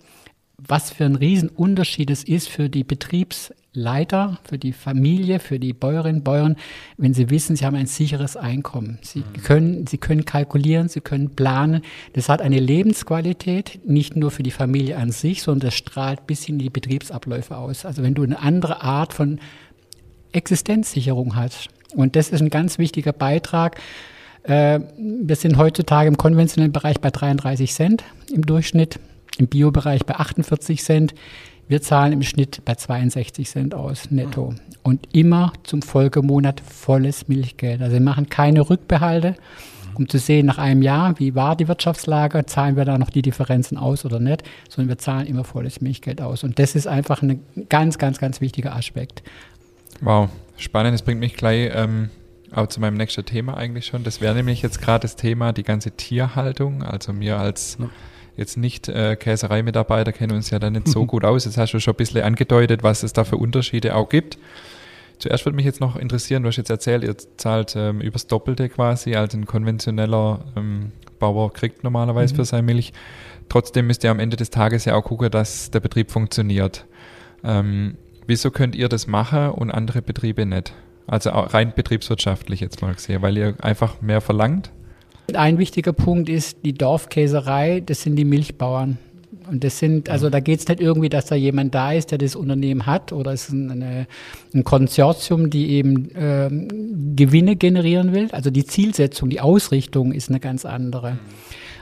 [0.57, 5.73] was für ein Riesenunterschied es ist für die Betriebs Leiter, für die Familie, für die
[5.73, 6.55] Bäuerinnen und Bauern,
[6.97, 8.99] wenn sie wissen, sie haben ein sicheres Einkommen.
[9.01, 9.43] Sie mhm.
[9.43, 11.81] können, sie können kalkulieren, sie können planen.
[12.13, 16.47] Das hat eine Lebensqualität, nicht nur für die Familie an sich, sondern das strahlt bis
[16.47, 17.85] in die Betriebsabläufe aus.
[17.85, 19.39] Also wenn du eine andere Art von
[20.33, 21.69] Existenzsicherung hast.
[21.95, 23.79] Und das ist ein ganz wichtiger Beitrag.
[24.43, 28.99] Äh, wir sind heutzutage im konventionellen Bereich bei 33 Cent im Durchschnitt,
[29.37, 31.13] im Biobereich bei 48 Cent.
[31.67, 37.81] Wir zahlen im Schnitt bei 62 Cent aus netto und immer zum Folgemonat volles Milchgeld.
[37.81, 39.35] Also wir machen keine Rückbehalte,
[39.93, 43.21] um zu sehen nach einem Jahr, wie war die Wirtschaftslage, zahlen wir da noch die
[43.21, 46.43] Differenzen aus oder nicht, sondern wir zahlen immer volles Milchgeld aus.
[46.43, 49.23] Und das ist einfach ein ganz, ganz, ganz wichtiger Aspekt.
[50.01, 50.93] Wow, spannend.
[50.93, 52.09] Das bringt mich gleich ähm,
[52.51, 54.03] auch zu meinem nächsten Thema eigentlich schon.
[54.03, 56.83] Das wäre nämlich jetzt gerade das Thema die ganze Tierhaltung.
[56.83, 57.89] Also mir als ja
[58.37, 61.45] jetzt nicht äh, Käsereimitarbeiter kennen uns ja da nicht so gut aus.
[61.45, 64.37] Jetzt hast du schon ein bisschen angedeutet, was es da für Unterschiede auch gibt.
[65.19, 68.67] Zuerst würde mich jetzt noch interessieren, du hast jetzt erzählt, ihr zahlt ähm, übers Doppelte
[68.69, 72.37] quasi, als ein konventioneller ähm, Bauer kriegt normalerweise mhm.
[72.37, 72.91] für seine Milch.
[73.47, 76.85] Trotzdem müsst ihr am Ende des Tages ja auch gucken, dass der Betrieb funktioniert.
[77.43, 77.95] Ähm,
[78.27, 80.73] wieso könnt ihr das machen und andere Betriebe nicht?
[81.07, 84.71] Also rein betriebswirtschaftlich jetzt mal gesehen, weil ihr einfach mehr verlangt?
[85.33, 88.97] Ein wichtiger Punkt ist die Dorfkäserei, das sind die Milchbauern.
[89.49, 92.17] Und das sind, also da geht es nicht irgendwie, dass da jemand da ist, der
[92.17, 94.07] das Unternehmen hat oder es ist eine,
[94.53, 98.29] ein Konsortium, die eben ähm, Gewinne generieren will.
[98.31, 101.17] Also die Zielsetzung, die Ausrichtung ist eine ganz andere.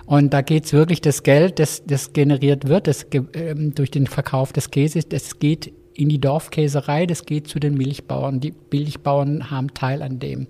[0.06, 4.08] Und da geht es wirklich, das Geld, das, das generiert wird, das, ähm, durch den
[4.08, 8.40] Verkauf des Käses, das geht in die Dorfkäserei, das geht zu den Milchbauern.
[8.40, 10.48] Die Milchbauern haben Teil an dem.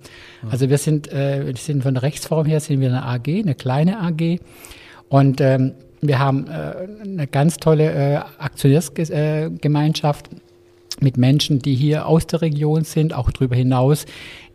[0.50, 3.54] Also wir sind, äh, wir sind von der Rechtsform her sind wir eine AG, eine
[3.54, 4.38] kleine AG.
[5.08, 10.28] Und ähm, wir haben äh, eine ganz tolle äh, Aktionärsgemeinschaft.
[11.00, 14.04] mit Menschen, die hier aus der Region sind, auch darüber hinaus,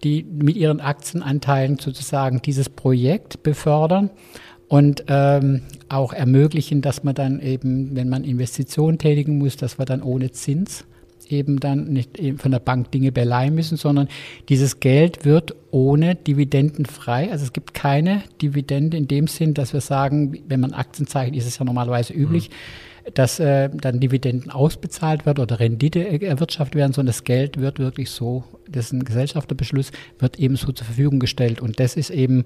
[0.04, 4.12] die mit ihren Aktienanteilen sozusagen dieses Projekt befördern
[4.68, 9.86] und ähm, auch ermöglichen, dass man dann eben, wenn man Investitionen tätigen muss, dass wir
[9.86, 10.86] dann ohne Zins
[11.30, 14.08] eben dann nicht von der Bank Dinge beleihen müssen, sondern
[14.50, 17.32] dieses Geld wird ohne Dividenden frei.
[17.32, 21.36] Also es gibt keine Dividende in dem Sinn, dass wir sagen, wenn man Aktien zeigt,
[21.36, 22.50] ist es ja normalerweise üblich.
[22.50, 22.54] Mhm
[23.14, 28.10] dass äh, dann Dividenden ausbezahlt wird oder Rendite erwirtschaftet werden, sondern das Geld wird wirklich
[28.10, 31.62] so, das ist ein Gesellschafterbeschluss, wird eben so zur Verfügung gestellt.
[31.62, 32.44] Und das ist eben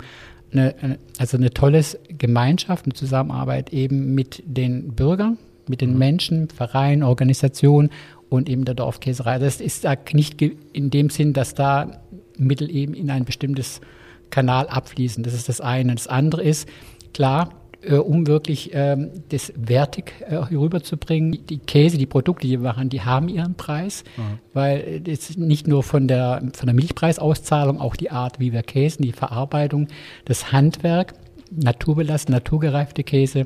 [0.53, 5.37] eine, also eine tolle Gemeinschaft, eine Zusammenarbeit eben mit den Bürgern,
[5.67, 5.99] mit den mhm.
[5.99, 7.89] Menschen, Vereinen, Organisationen
[8.29, 9.39] und eben der Dorfkäserei.
[9.39, 12.01] Das ist da nicht in dem Sinn, dass da
[12.37, 13.81] Mittel eben in ein bestimmtes
[14.29, 15.23] Kanal abfließen.
[15.23, 15.93] Das ist das eine.
[15.93, 16.67] Das andere ist,
[17.13, 17.49] klar,
[17.81, 21.45] äh, um wirklich ähm, das wertig äh, rüberzubringen.
[21.47, 24.39] Die Käse, die Produkte, die wir machen, die haben ihren Preis, mhm.
[24.53, 29.03] weil es nicht nur von der, von der Milchpreisauszahlung, auch die Art, wie wir käsen,
[29.03, 29.87] die Verarbeitung,
[30.25, 31.13] das Handwerk,
[31.49, 33.45] naturbelassen, naturgereifte Käse.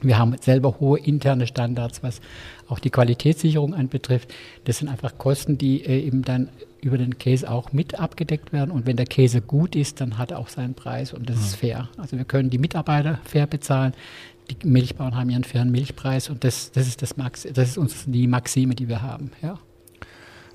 [0.00, 2.20] Wir haben selber hohe interne Standards, was
[2.68, 4.32] auch die Qualitätssicherung anbetrifft.
[4.64, 6.48] Das sind einfach Kosten, die äh, eben dann
[6.82, 8.70] über den Käse auch mit abgedeckt werden.
[8.70, 11.42] Und wenn der Käse gut ist, dann hat er auch seinen Preis und das mhm.
[11.42, 11.88] ist fair.
[11.96, 13.94] Also wir können die Mitarbeiter fair bezahlen.
[14.50, 18.04] Die Milchbauern haben ihren fairen Milchpreis und das, das, ist, das, Max, das ist uns
[18.06, 19.30] die Maxime, die wir haben.
[19.40, 19.58] Ja.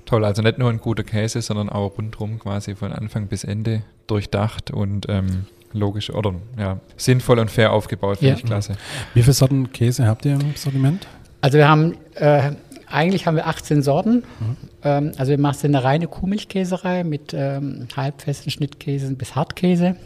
[0.04, 3.82] Toll, also nicht nur ein guter Käse, sondern auch rundherum quasi von Anfang bis Ende
[4.06, 8.36] durchdacht und ähm, logisch oder ja, sinnvoll und fair aufgebaut, finde ja.
[8.36, 8.76] ich klasse.
[9.14, 11.06] Wie viele Sorten Käse habt ihr im Sortiment?
[11.40, 12.52] Also wir haben äh,
[12.86, 14.24] eigentlich haben wir 18 Sorten.
[14.40, 14.56] Mhm.
[14.82, 19.96] Ähm, also wir machen eine reine Kuhmilchkäserei mit ähm, halbfesten Schnittkäsen bis Hartkäse.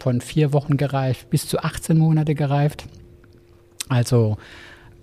[0.00, 2.86] Von vier Wochen gereift bis zu 18 Monate gereift.
[3.88, 4.38] Also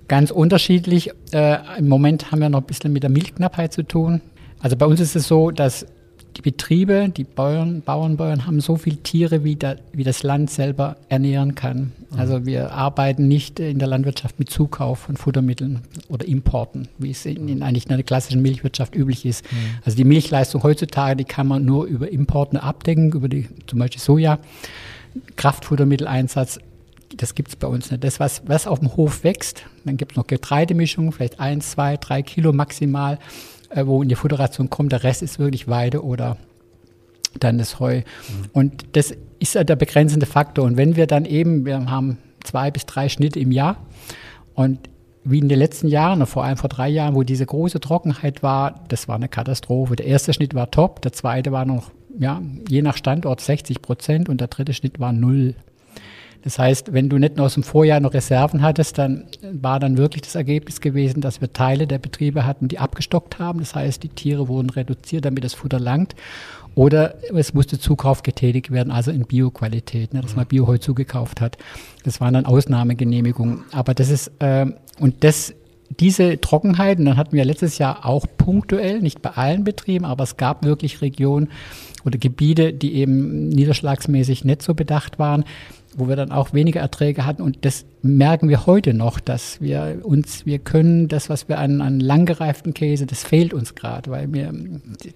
[0.08, 1.12] ganz unterschiedlich.
[1.34, 4.22] Äh, Im Moment haben wir noch ein bisschen mit der Milchknappheit zu tun.
[4.60, 5.86] Also bei uns ist es so, dass
[6.38, 10.96] die Betriebe, die Bauern, Bauernbäuern haben so viele Tiere, wie, da, wie das Land selber
[11.10, 11.92] ernähren kann.
[12.10, 12.20] Mhm.
[12.20, 17.26] Also wir arbeiten nicht in der Landwirtschaft mit Zukauf von Futtermitteln oder Importen, wie es
[17.26, 19.44] in, in eigentlich in einer klassischen Milchwirtschaft üblich ist.
[19.52, 19.58] Mhm.
[19.84, 24.00] Also die Milchleistung heutzutage, die kann man nur über Importen abdecken, über die zum Beispiel
[24.00, 24.40] Soja,
[25.36, 26.60] Kraftfuttermitteleinsatz.
[27.18, 28.06] Das gibt es bei uns nicht.
[28.06, 31.98] Das, was, was auf dem Hof wächst, dann gibt es noch Getreidemischung, vielleicht eins, zwei,
[31.98, 33.20] drei Kilo maximal
[33.74, 34.92] äh, wo in die Futteration kommt.
[34.92, 36.38] Der Rest ist wirklich Weide oder
[37.40, 37.98] dann das Heu.
[37.98, 38.04] Mhm.
[38.54, 40.66] Und das ist der begrenzende Faktor.
[40.66, 43.78] Und wenn wir dann eben, wir haben zwei bis drei Schnitte im Jahr
[44.54, 44.80] und
[45.24, 48.84] wie in den letzten Jahren, vor allem vor drei Jahren, wo diese große Trockenheit war,
[48.88, 49.96] das war eine Katastrophe.
[49.96, 54.30] Der erste Schnitt war top, der zweite war noch, ja, je nach Standort 60 Prozent
[54.30, 55.56] und der dritte Schnitt war null.
[56.44, 59.98] Das heißt, wenn du nicht nur aus dem Vorjahr noch Reserven hattest, dann war dann
[59.98, 63.60] wirklich das Ergebnis gewesen, dass wir Teile der Betriebe hatten, die abgestockt haben.
[63.60, 66.16] Das heißt, die Tiere wurden reduziert, damit das Futter langt.
[66.74, 71.58] Oder es musste Zukauf getätigt werden, also in Bioqualität, ne, dass man Bioheu zugekauft hat.
[72.04, 73.64] Das waren dann Ausnahmegenehmigungen.
[73.72, 74.68] Aber das ist, äh,
[75.00, 75.54] und das
[76.00, 80.24] diese Trockenheit, und dann hatten wir letztes Jahr auch punktuell, nicht bei allen Betrieben, aber
[80.24, 81.50] es gab wirklich Regionen
[82.06, 85.44] oder Gebiete, die eben niederschlagsmäßig nicht so bedacht waren
[85.96, 87.42] wo wir dann auch weniger Erträge hatten.
[87.42, 91.82] Und das merken wir heute noch, dass wir uns, wir können das, was wir an,
[91.82, 94.54] an langgereiften Käse, das fehlt uns gerade, weil wir,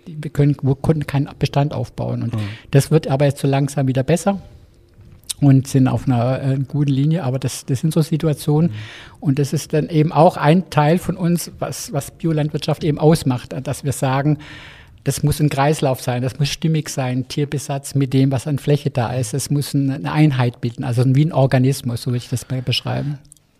[0.05, 2.23] wir können, wir konnten keinen Bestand aufbauen.
[2.23, 2.39] Und mhm.
[2.71, 4.39] das wird aber jetzt so langsam wieder besser
[5.41, 8.75] und sind auf einer äh, guten Linie, aber das, das sind so Situationen mhm.
[9.19, 13.53] und das ist dann eben auch ein Teil von uns, was, was Biolandwirtschaft eben ausmacht,
[13.63, 14.38] dass wir sagen,
[15.06, 18.89] das muss ein Kreislauf sein, das muss stimmig sein, Tierbesatz mit dem, was an Fläche
[18.89, 19.34] da ist.
[19.34, 23.20] Es muss eine Einheit bilden, also wie ein Organismus, so würde ich das beschreiben.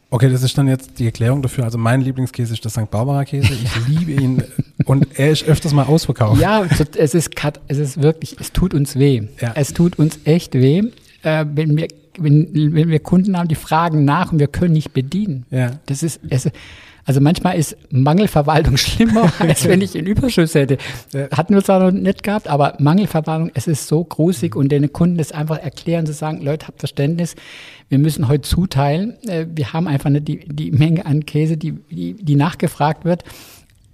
[0.10, 1.66] Okay, das ist dann jetzt die Erklärung dafür.
[1.66, 2.90] Also mein Lieblingskäse ist der St.
[2.90, 3.54] Barbara Käse.
[3.54, 4.44] Ich liebe ihn
[4.86, 6.42] und er ist öfters mal ausverkauft.
[6.42, 6.80] Ja, es
[7.14, 7.36] ist,
[7.68, 9.24] es ist wirklich, es tut uns weh.
[9.40, 9.54] Ja.
[9.56, 10.84] Es tut uns echt weh,
[11.24, 14.94] äh, wenn wir wenn, wenn wir Kunden haben, die fragen nach und wir können nicht
[14.94, 15.46] bedienen.
[15.52, 15.72] Ja.
[15.86, 16.50] Das ist, es,
[17.06, 20.78] also manchmal ist Mangelverwaltung schlimmer, als wenn ich einen Überschuss hätte.
[21.32, 25.18] Hatten wir zwar noch nicht gehabt, aber Mangelverwaltung, es ist so grusig und den Kunden
[25.18, 27.36] das einfach erklären, zu sagen, Leute, habt Verständnis,
[27.90, 29.16] wir müssen heute zuteilen.
[29.28, 33.24] Äh, wir haben einfach nicht die, die Menge an Käse, die, die, die nachgefragt wird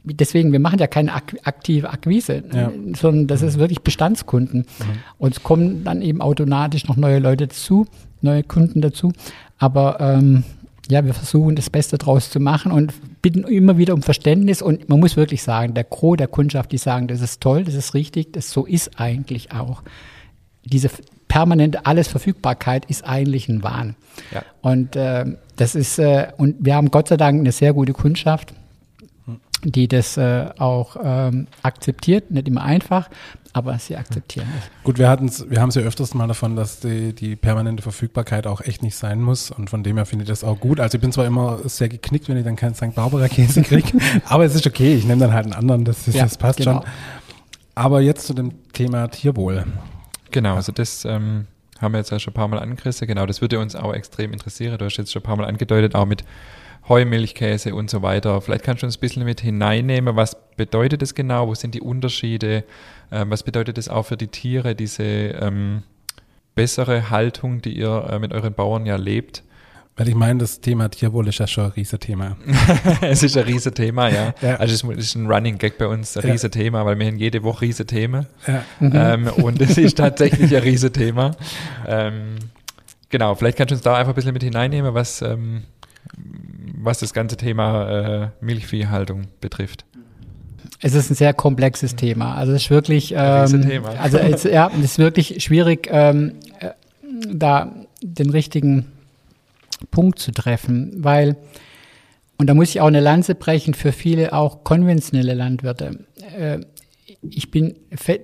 [0.04, 2.71] deswegen, wir machen ja keine aktive Akquise, ja.
[2.95, 4.62] sondern das ist wirklich Bestandskunden.
[4.62, 4.86] Mhm.
[5.17, 7.86] Und es kommen dann eben automatisch noch neue Leute dazu,
[8.21, 9.13] neue Kunden dazu.
[9.58, 10.43] Aber ähm,
[10.89, 14.62] ja, wir versuchen das Beste draus zu machen und bitten immer wieder um Verständnis.
[14.62, 17.76] Und man muss wirklich sagen, der Gros der Kundschaft, die sagen, das ist toll, das
[17.76, 19.84] ist richtig, das so ist eigentlich auch.
[20.63, 20.89] Diese
[21.28, 23.96] permanente Allesverfügbarkeit ist eigentlich ein Wahn.
[24.34, 24.44] Ja.
[24.62, 28.54] Und äh, das ist, äh, und wir haben Gott sei Dank eine sehr gute Kundschaft.
[29.63, 33.10] Die das äh, auch ähm, akzeptiert, nicht immer einfach,
[33.54, 34.84] aber sie akzeptieren es.
[34.84, 38.47] Gut, wir hatten wir haben es ja öfters mal davon, dass die, die permanente Verfügbarkeit
[38.47, 40.80] auch echt nicht sein muss und von dem her finde ich das auch gut.
[40.80, 42.95] Also ich bin zwar immer sehr geknickt, wenn ich dann keinen St.
[42.95, 46.15] Barbara Käse kriege, aber es ist okay, ich nehme dann halt einen anderen, das, ist,
[46.15, 46.82] ja, das passt genau.
[46.82, 46.89] schon.
[47.76, 49.65] Aber jetzt zu dem Thema Tierwohl.
[50.32, 51.47] Genau, also das ähm,
[51.82, 53.08] haben wir jetzt ja schon ein paar Mal angerissen.
[53.08, 54.78] Genau, das würde uns auch extrem interessieren.
[54.78, 56.24] Du hast jetzt schon ein paar Mal angedeutet, auch mit
[56.88, 58.41] Heumilchkäse und so weiter.
[58.41, 61.82] Vielleicht kannst du uns ein bisschen mit hineinnehmen, was bedeutet das genau, wo sind die
[61.82, 62.63] Unterschiede,
[63.12, 65.84] ähm, was bedeutet das auch für die Tiere, diese ähm,
[66.56, 69.44] bessere Haltung, die ihr äh, mit euren Bauern ja lebt.
[69.98, 72.38] Weil ich meine, das Thema Tierwohl ist ja schon ein Riesenthema.
[73.02, 74.34] es ist ein Riesenthema, ja.
[74.41, 74.56] ja.
[74.56, 76.32] Also es ist ein Running Gag bei uns, ein ja.
[76.32, 78.26] Riesenthema, weil wir haben jede Woche Riesenthemen.
[78.48, 78.63] Ja.
[78.80, 81.32] Ähm, und es ist tatsächlich ein Riesenthema.
[81.86, 82.36] Ähm,
[83.10, 85.63] genau, vielleicht kannst du uns da einfach ein bisschen mit hineinnehmen, was, ähm,
[86.84, 89.86] was das ganze Thema äh, Milchviehhaltung betrifft.
[90.80, 92.36] Es ist ein sehr komplexes Thema.
[92.36, 93.89] Also es ist wirklich, ähm, Thema.
[94.00, 96.70] also es, ja, es ist wirklich schwierig, ähm, äh,
[97.32, 98.88] da den richtigen
[99.91, 101.38] Punkt zu treffen, weil
[102.38, 106.00] und da muss ich auch eine Lanze brechen für viele auch konventionelle Landwirte.
[106.36, 106.62] Äh,
[107.22, 107.76] ich bin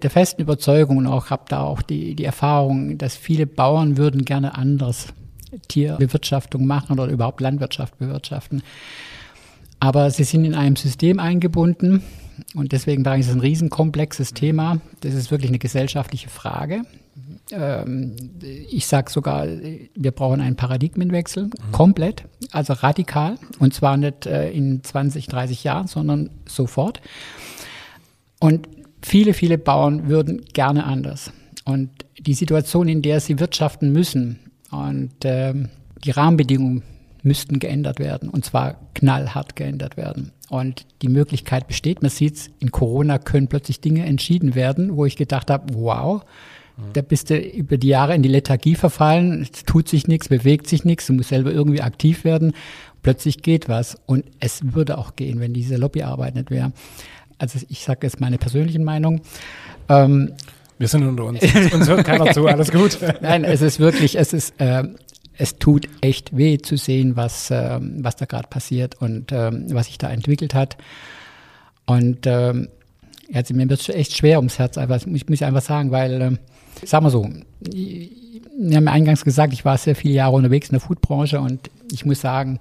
[0.02, 4.26] der festen Überzeugung und auch habe da auch die, die Erfahrung, dass viele Bauern würden
[4.26, 5.13] gerne anders
[5.67, 8.62] Tierbewirtschaftung machen oder überhaupt Landwirtschaft bewirtschaften.
[9.79, 12.03] Aber sie sind in einem System eingebunden
[12.55, 14.79] und deswegen sage ich, es ist ein riesenkomplexes Thema.
[15.01, 16.81] Das ist wirklich eine gesellschaftliche Frage.
[17.51, 18.15] Ähm,
[18.69, 21.71] ich sage sogar, wir brauchen einen Paradigmenwechsel, mhm.
[21.71, 23.38] komplett, also radikal.
[23.60, 27.01] Und zwar nicht äh, in 20, 30 Jahren, sondern sofort.
[28.39, 28.67] Und
[29.01, 31.31] viele, viele Bauern würden gerne anders.
[31.65, 34.39] Und die Situation, in der sie wirtschaften müssen,
[34.71, 35.53] und äh,
[36.03, 36.84] die Rahmenbedingungen
[37.23, 40.32] müssten geändert werden und zwar knallhart geändert werden.
[40.49, 45.06] Und die Möglichkeit besteht, man sieht es, in Corona können plötzlich Dinge entschieden werden, wo
[45.06, 46.23] ich gedacht habe, wow,
[46.93, 50.67] da bist du über die Jahre in die Lethargie verfallen, es tut sich nichts, bewegt
[50.67, 52.53] sich nichts, du musst selber irgendwie aktiv werden,
[53.01, 53.97] plötzlich geht was.
[54.06, 56.71] Und es würde auch gehen, wenn diese Lobbyarbeit nicht wäre.
[57.39, 59.21] Also ich sage jetzt meine persönliche Meinung.
[59.89, 60.34] Ähm,
[60.78, 61.42] wir sind unter uns.
[61.74, 62.98] Uns hört keiner zu, alles gut.
[63.22, 64.84] Nein, es ist wirklich, es ist, äh,
[65.38, 69.88] es tut echt weh zu sehen, was, äh, was da gerade passiert und äh, was
[69.88, 70.78] sich da entwickelt hat.
[71.86, 72.70] Und ähm,
[73.34, 76.86] also mir wird es echt schwer ums Herz, einfach, ich muss einfach sagen, weil, äh,
[76.86, 80.74] sagen wir so, wir haben ja eingangs gesagt, ich war sehr viele Jahre unterwegs in
[80.74, 82.60] der Foodbranche und ich muss sagen,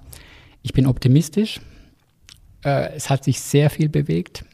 [0.62, 1.60] ich bin optimistisch.
[2.64, 4.44] Äh, es hat sich sehr viel bewegt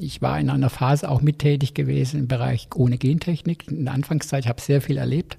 [0.00, 3.70] ich war in einer Phase auch mittätig gewesen im Bereich ohne Gentechnik.
[3.70, 5.38] In der Anfangszeit habe ich sehr viel erlebt,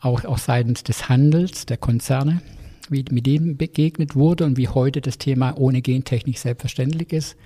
[0.00, 2.42] auch, auch seitens des Handels, der Konzerne,
[2.90, 7.36] wie mit dem begegnet wurde und wie heute das Thema ohne Gentechnik selbstverständlich ist.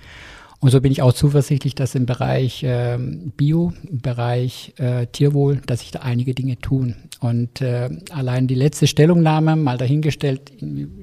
[0.61, 5.61] Und so bin ich auch zuversichtlich, dass im Bereich äh, Bio, im Bereich äh, Tierwohl,
[5.65, 6.95] dass sich da einige Dinge tun.
[7.21, 10.51] Und äh, allein die letzte Stellungnahme, mal dahingestellt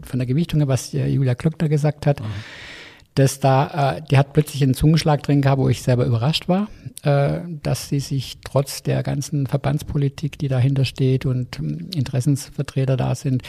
[0.03, 2.27] von der Gewichtung, was äh, Julia Klöckner gesagt hat, mhm
[3.17, 6.69] dass da, äh, die hat plötzlich einen Zungenschlag drin gehabt, wo ich selber überrascht war,
[7.03, 13.15] äh, dass sie sich trotz der ganzen Verbandspolitik, die dahinter steht und ähm, Interessensvertreter da
[13.15, 13.43] sind,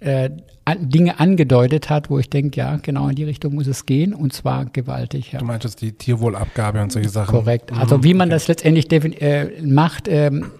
[0.00, 0.30] äh,
[0.64, 4.14] an, Dinge angedeutet hat, wo ich denke, ja, genau in die Richtung muss es gehen
[4.14, 5.32] und zwar gewaltig.
[5.32, 5.40] Ja.
[5.40, 7.30] Du meinst jetzt die Tierwohlabgabe und solche Sachen?
[7.30, 7.72] Korrekt.
[7.72, 8.36] Also mhm, wie man okay.
[8.36, 10.50] das letztendlich äh, macht, ähm,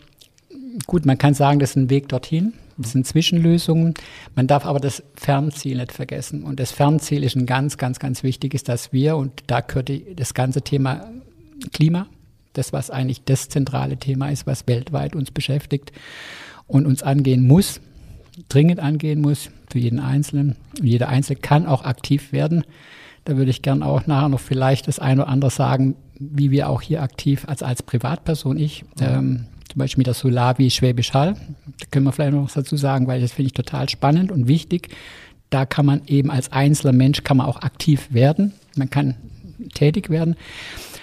[0.87, 2.53] gut, man kann sagen, das ist ein Weg dorthin.
[2.83, 3.95] Das sind Zwischenlösungen.
[4.35, 6.45] Man darf aber das Fernziel nicht vergessen.
[6.45, 10.15] Und das Fernziel ist ein ganz, ganz, ganz wichtiges, dass wir, und da gehört die,
[10.15, 11.11] das ganze Thema
[11.73, 12.07] Klima,
[12.55, 15.93] das, was eigentlich das zentrale Thema ist, was weltweit uns beschäftigt
[16.67, 17.81] und uns angehen muss,
[18.49, 20.57] dringend angehen muss für jeden Einzelnen.
[20.79, 22.65] Und jeder Einzelne kann auch aktiv werden.
[23.25, 26.69] Da würde ich gern auch nachher noch vielleicht das eine oder andere sagen, wie wir
[26.69, 31.35] auch hier aktiv, als als Privatperson, ich, ähm, zum Beispiel mit der Solavi Schwäbisch Hall.
[31.79, 34.49] Da können wir vielleicht noch was dazu sagen, weil das finde ich total spannend und
[34.49, 34.89] wichtig.
[35.49, 38.53] Da kann man eben als einzelner Mensch kann man auch aktiv werden.
[38.77, 39.15] Man kann
[39.75, 40.37] tätig werden.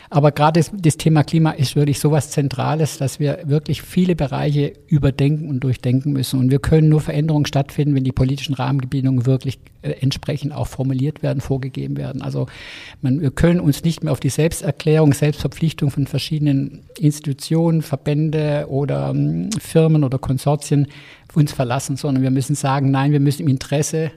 [0.09, 4.15] Aber gerade das, das, Thema Klima ist wirklich so was Zentrales, dass wir wirklich viele
[4.15, 6.39] Bereiche überdenken und durchdenken müssen.
[6.39, 11.23] Und wir können nur Veränderungen stattfinden, wenn die politischen Rahmenbedingungen wirklich äh, entsprechend auch formuliert
[11.23, 12.21] werden, vorgegeben werden.
[12.21, 12.47] Also
[13.01, 19.09] man, wir können uns nicht mehr auf die Selbsterklärung, Selbstverpflichtung von verschiedenen Institutionen, Verbände oder
[19.09, 20.87] ähm, Firmen oder Konsortien
[21.33, 24.11] uns verlassen, sondern wir müssen sagen, nein, wir müssen im Interesse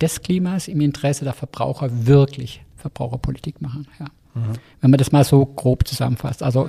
[0.00, 3.86] des Klimas, im Interesse der Verbraucher wirklich Verbraucherpolitik machen.
[3.98, 4.06] Ja.
[4.36, 4.52] Mhm.
[4.80, 6.42] Wenn man das mal so grob zusammenfasst.
[6.42, 6.68] Also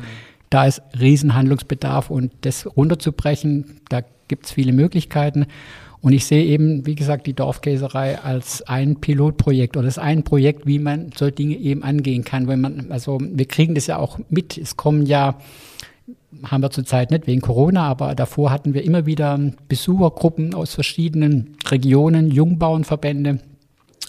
[0.49, 5.45] da ist Riesenhandlungsbedarf und das runterzubrechen, da gibt es viele Möglichkeiten.
[5.99, 10.65] Und ich sehe eben, wie gesagt, die Dorfkäserei als ein Pilotprojekt oder das ein Projekt,
[10.65, 12.47] wie man solche Dinge eben angehen kann.
[12.47, 14.57] Wenn man, also wir kriegen das ja auch mit.
[14.57, 15.37] Es kommen ja
[16.43, 21.57] haben wir zurzeit nicht wegen Corona, aber davor hatten wir immer wieder Besuchergruppen aus verschiedenen
[21.67, 23.39] Regionen, Jungbauernverbände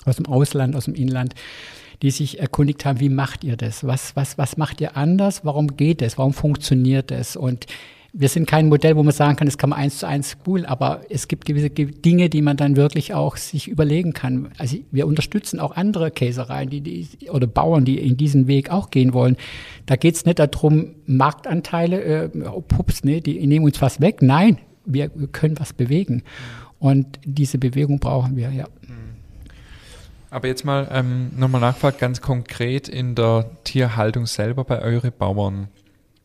[0.04, 1.34] aus dem Ausland, aus dem Inland,
[2.02, 3.84] die sich erkundigt haben, wie macht ihr das?
[3.84, 5.44] Was, was, was macht ihr anders?
[5.44, 6.18] Warum geht es?
[6.18, 7.36] Warum funktioniert es?
[7.36, 7.66] Und
[8.12, 10.64] wir sind kein Modell, wo man sagen kann, das kann man eins zu eins spulen,
[10.64, 14.48] aber es gibt gewisse Dinge, die man dann wirklich auch sich überlegen kann.
[14.56, 18.90] Also wir unterstützen auch andere Käsereien, die, die oder Bauern, die in diesen Weg auch
[18.90, 19.36] gehen wollen.
[19.86, 24.22] Da geht es nicht darum, Marktanteile, äh, oh, pups, ne, die nehmen uns was weg.
[24.22, 26.22] Nein, wir, wir können was bewegen.
[26.78, 28.66] Und diese Bewegung brauchen wir, ja.
[30.30, 35.68] Aber jetzt mal ähm, nochmal nachgefragt, ganz konkret in der Tierhaltung selber bei euren Bauern.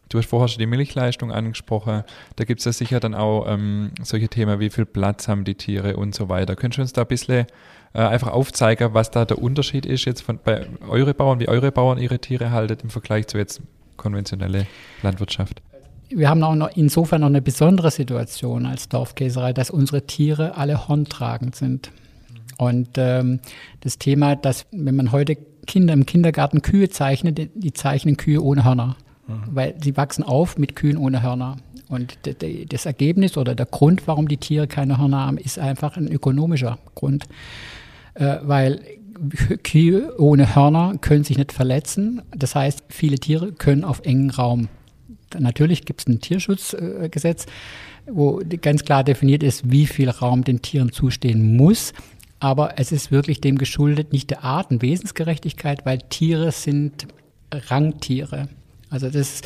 [0.09, 2.03] Du hast vorher schon die Milchleistung angesprochen.
[2.35, 5.55] Da gibt es ja sicher dann auch ähm, solche Themen, wie viel Platz haben die
[5.55, 6.55] Tiere und so weiter.
[6.55, 7.47] Könntest du uns da ein bisschen
[7.93, 11.71] äh, einfach aufzeigen, was da der Unterschied ist jetzt von, bei euren Bauern, wie eure
[11.71, 13.61] Bauern ihre Tiere halten im Vergleich zu jetzt
[13.97, 14.67] konventionelle
[15.01, 15.61] Landwirtschaft?
[16.09, 20.87] Wir haben auch noch insofern noch eine besondere Situation als Dorfkäserei, dass unsere Tiere alle
[20.87, 21.91] horntragend sind.
[22.65, 23.39] Und ähm,
[23.81, 28.63] das Thema, dass wenn man heute Kinder im Kindergarten Kühe zeichnet, die zeichnen Kühe ohne
[28.63, 28.97] Hörner,
[29.27, 29.33] mhm.
[29.47, 31.57] weil sie wachsen auf mit Kühen ohne Hörner.
[31.89, 32.17] Und
[32.69, 36.79] das Ergebnis oder der Grund, warum die Tiere keine Hörner haben, ist einfach ein ökonomischer
[36.95, 37.25] Grund,
[38.15, 38.81] äh, weil
[39.63, 42.21] Kühe ohne Hörner können sich nicht verletzen.
[42.35, 44.69] Das heißt, viele Tiere können auf engen Raum.
[45.37, 47.45] Natürlich gibt es ein Tierschutzgesetz,
[48.07, 51.93] wo ganz klar definiert ist, wie viel Raum den Tieren zustehen muss
[52.43, 57.07] aber es ist wirklich dem geschuldet, nicht der Artenwesensgerechtigkeit, weil Tiere sind
[57.53, 58.49] Rangtiere.
[58.89, 59.43] Also das,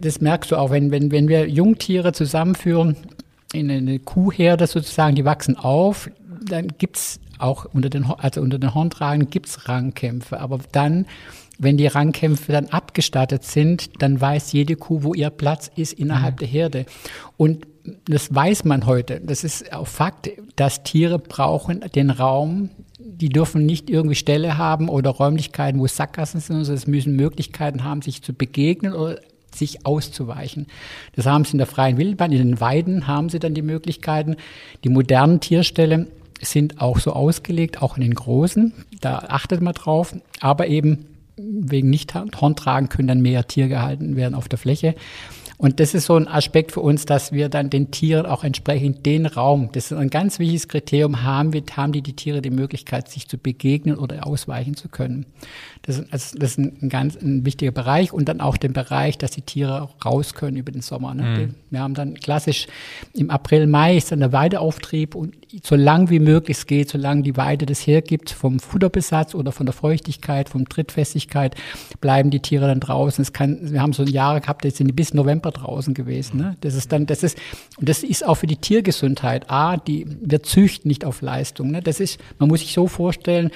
[0.00, 2.96] das merkst du auch, wenn, wenn, wenn wir Jungtiere zusammenführen
[3.52, 6.10] in eine Kuhherde sozusagen, die wachsen auf,
[6.44, 10.40] dann gibt es auch unter den, also unter den Horntragen gibt Rangkämpfe.
[10.40, 11.06] Aber dann,
[11.60, 16.34] wenn die Rangkämpfe dann abgestattet sind, dann weiß jede Kuh, wo ihr Platz ist innerhalb
[16.34, 16.38] mhm.
[16.38, 16.86] der Herde.
[17.36, 17.64] Und
[18.04, 23.66] das weiß man heute, das ist auch Fakt, dass Tiere brauchen den Raum, die dürfen
[23.66, 28.22] nicht irgendwie Ställe haben oder Räumlichkeiten, wo Sackgassen sind, sondern es müssen Möglichkeiten haben, sich
[28.22, 29.18] zu begegnen oder
[29.54, 30.66] sich auszuweichen.
[31.14, 34.36] Das haben sie in der freien Wildbahn, in den Weiden haben sie dann die Möglichkeiten.
[34.84, 36.06] Die modernen Tierställe
[36.40, 41.06] sind auch so ausgelegt, auch in den großen, da achtet man drauf, aber eben
[41.36, 44.94] wegen nicht Horntragen können dann mehr Tier gehalten werden auf der Fläche.
[45.62, 49.06] Und das ist so ein Aspekt für uns, dass wir dann den Tieren auch entsprechend
[49.06, 52.50] den Raum, das ist ein ganz wichtiges Kriterium, haben, wir, haben die, die Tiere die
[52.50, 55.24] Möglichkeit, sich zu begegnen oder ausweichen zu können.
[55.82, 59.18] Das, ist, also das ist ein, ganz ein wichtiger Bereich und dann auch den Bereich,
[59.18, 61.12] dass die Tiere raus können über den Sommer.
[61.14, 61.22] Ne?
[61.22, 61.54] Mhm.
[61.70, 62.68] Wir haben dann klassisch
[63.14, 67.22] im April, Mai ist dann der Weideauftrieb und so lang wie möglich es geht, solange
[67.22, 71.56] die Weide das hergibt, vom Futterbesatz oder von der Feuchtigkeit, vom Trittfestigkeit,
[72.00, 73.20] bleiben die Tiere dann draußen.
[73.20, 76.38] Es kann, wir haben so Jahre gehabt, jetzt sind die bis November draußen gewesen.
[76.38, 76.56] Ne?
[76.60, 77.38] Das ist dann, das ist,
[77.76, 79.50] und das ist auch für die Tiergesundheit.
[79.50, 81.72] A, die, wir züchten nicht auf Leistung.
[81.72, 81.82] Ne?
[81.82, 83.50] Das ist, man muss sich so vorstellen,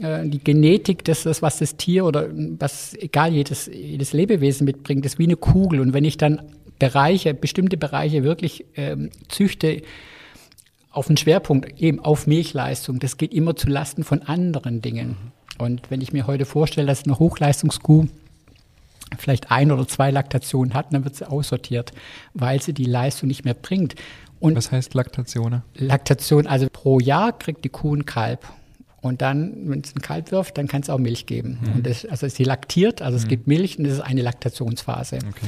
[0.00, 2.28] die Genetik, das, das, was das Tier oder
[2.58, 5.80] was, egal, jedes, jedes Lebewesen mitbringt, ist wie eine Kugel.
[5.80, 6.42] Und wenn ich dann
[6.78, 9.82] Bereiche, bestimmte Bereiche wirklich ähm, züchte,
[10.90, 15.16] auf einen Schwerpunkt, eben auf Milchleistung, das geht immer zu Lasten von anderen Dingen.
[15.58, 18.06] Und wenn ich mir heute vorstelle, dass eine Hochleistungskuh
[19.18, 21.92] vielleicht ein oder zwei Laktationen hat, dann wird sie aussortiert,
[22.34, 23.94] weil sie die Leistung nicht mehr bringt.
[24.40, 25.62] Und Was heißt Laktation?
[25.74, 28.46] Laktation, also pro Jahr kriegt die Kuh ein Kalb.
[29.00, 31.58] Und dann, wenn es ein Kalb wirft, dann kann es auch Milch geben.
[31.60, 31.72] Mhm.
[31.76, 33.22] Und das, also sie laktiert, also mhm.
[33.22, 35.16] es gibt Milch und das ist eine Laktationsphase.
[35.16, 35.46] Okay.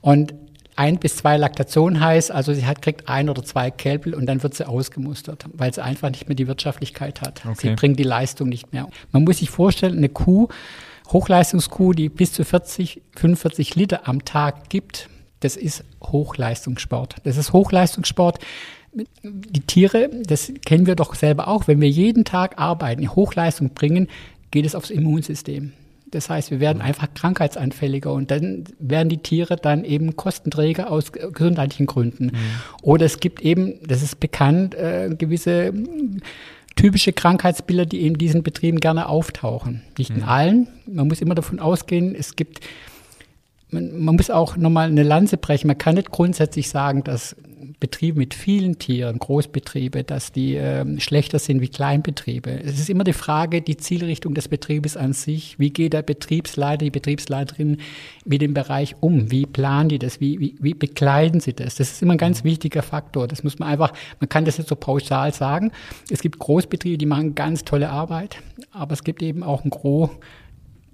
[0.00, 0.34] Und
[0.76, 4.42] ein bis zwei Laktationen heißt, also sie hat, kriegt ein oder zwei Kälbel und dann
[4.42, 7.44] wird sie ausgemustert, weil sie einfach nicht mehr die Wirtschaftlichkeit hat.
[7.44, 7.68] Okay.
[7.68, 8.88] Sie bringt die Leistung nicht mehr.
[9.10, 10.48] Man muss sich vorstellen, eine Kuh
[11.12, 17.16] Hochleistungskuh, die bis zu 40, 45 Liter am Tag gibt, das ist Hochleistungssport.
[17.24, 18.38] Das ist Hochleistungssport.
[18.92, 24.08] Die Tiere, das kennen wir doch selber auch, wenn wir jeden Tag arbeiten, Hochleistung bringen,
[24.50, 25.72] geht es aufs Immunsystem.
[26.12, 31.10] Das heißt, wir werden einfach krankheitsanfälliger und dann werden die Tiere dann eben Kostenträger aus
[31.10, 32.26] gesundheitlichen Gründen.
[32.26, 32.32] Mhm.
[32.82, 35.72] Oder es gibt eben, das ist bekannt, äh, gewisse
[36.76, 39.82] typische Krankheitsbilder, die in diesen Betrieben gerne auftauchen.
[39.96, 40.24] Nicht in mhm.
[40.24, 40.68] allen.
[40.86, 42.60] Man muss immer davon ausgehen, es gibt,
[43.70, 45.66] man, man muss auch nochmal eine Lanze brechen.
[45.66, 47.36] Man kann nicht grundsätzlich sagen, dass
[47.82, 52.62] Betriebe mit vielen Tieren, Großbetriebe, dass die äh, schlechter sind wie Kleinbetriebe.
[52.62, 55.58] Es ist immer die Frage, die Zielrichtung des Betriebes an sich.
[55.58, 57.78] Wie geht der Betriebsleiter, die Betriebsleiterin
[58.24, 59.32] mit dem Bereich um?
[59.32, 60.20] Wie planen die das?
[60.20, 61.74] Wie, wie, wie bekleiden sie das?
[61.74, 63.26] Das ist immer ein ganz wichtiger Faktor.
[63.26, 65.72] Das muss man einfach, man kann das nicht so pauschal sagen.
[66.08, 68.36] Es gibt Großbetriebe, die machen ganz tolle Arbeit,
[68.70, 70.10] aber es gibt eben auch ein Gros,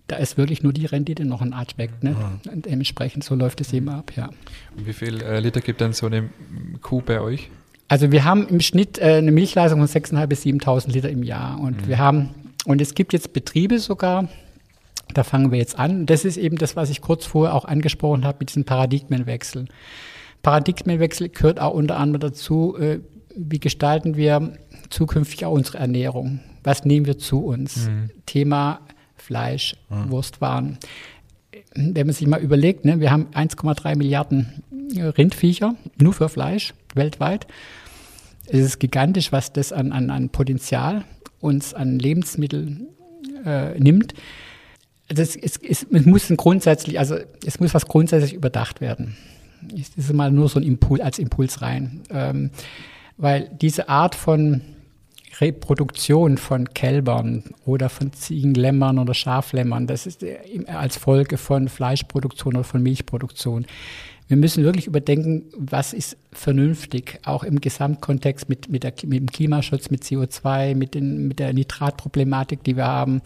[0.09, 2.03] da ist wirklich nur die Rendite noch ein Aspekt.
[2.03, 2.11] Ne?
[2.11, 2.51] Mhm.
[2.51, 4.31] Und dementsprechend so läuft es eben ab, ja.
[4.77, 6.31] Und wie viel äh, Liter gibt dann so eine
[6.83, 7.51] Kuh bei euch?
[7.89, 11.61] Also wir haben im Schnitt äh, eine Milchleistung von 6.500 bis 7.000 Liter im Jahr.
[11.61, 11.89] Und mhm.
[11.89, 12.31] wir haben,
[12.65, 14.29] und es gibt jetzt Betriebe sogar,
[15.13, 16.07] da fangen wir jetzt an.
[16.07, 19.67] Das ist eben das, was ich kurz vorher auch angesprochen habe mit diesem Paradigmenwechsel.
[20.43, 23.01] Paradigmenwechsel gehört auch unter anderem dazu, äh,
[23.37, 24.55] wie gestalten wir
[24.89, 26.41] zukünftig auch unsere Ernährung?
[26.65, 27.89] Was nehmen wir zu uns?
[27.89, 28.11] Mhm.
[28.27, 28.81] Thema
[29.23, 30.11] Fleisch, mhm.
[30.11, 30.79] Wurstwaren.
[31.75, 34.63] Wenn man sich mal überlegt, ne, wir haben 1,3 Milliarden
[34.95, 37.47] äh, Rindviecher nur für Fleisch weltweit.
[38.47, 41.05] Es ist gigantisch, was das an, an, an Potenzial
[41.41, 42.89] uns an Lebensmitteln
[43.45, 44.15] äh, nimmt.
[45.09, 49.17] Das ist, es, es muss grundsätzlich, also es muss was grundsätzlich überdacht werden.
[49.63, 52.03] Das ist mal nur so ein Impuls als Impuls rein.
[52.11, 52.51] Ähm,
[53.17, 54.63] weil diese Art von
[55.41, 60.25] Reproduktion von Kälbern oder von Ziegenlämmern oder Schaflämmern, das ist
[60.67, 63.67] als Folge von Fleischproduktion oder von Milchproduktion.
[64.29, 69.31] Wir müssen wirklich überdenken, was ist vernünftig, auch im Gesamtkontext mit, mit, der, mit dem
[69.31, 73.23] Klimaschutz, mit CO2, mit, den, mit der Nitratproblematik, die wir haben,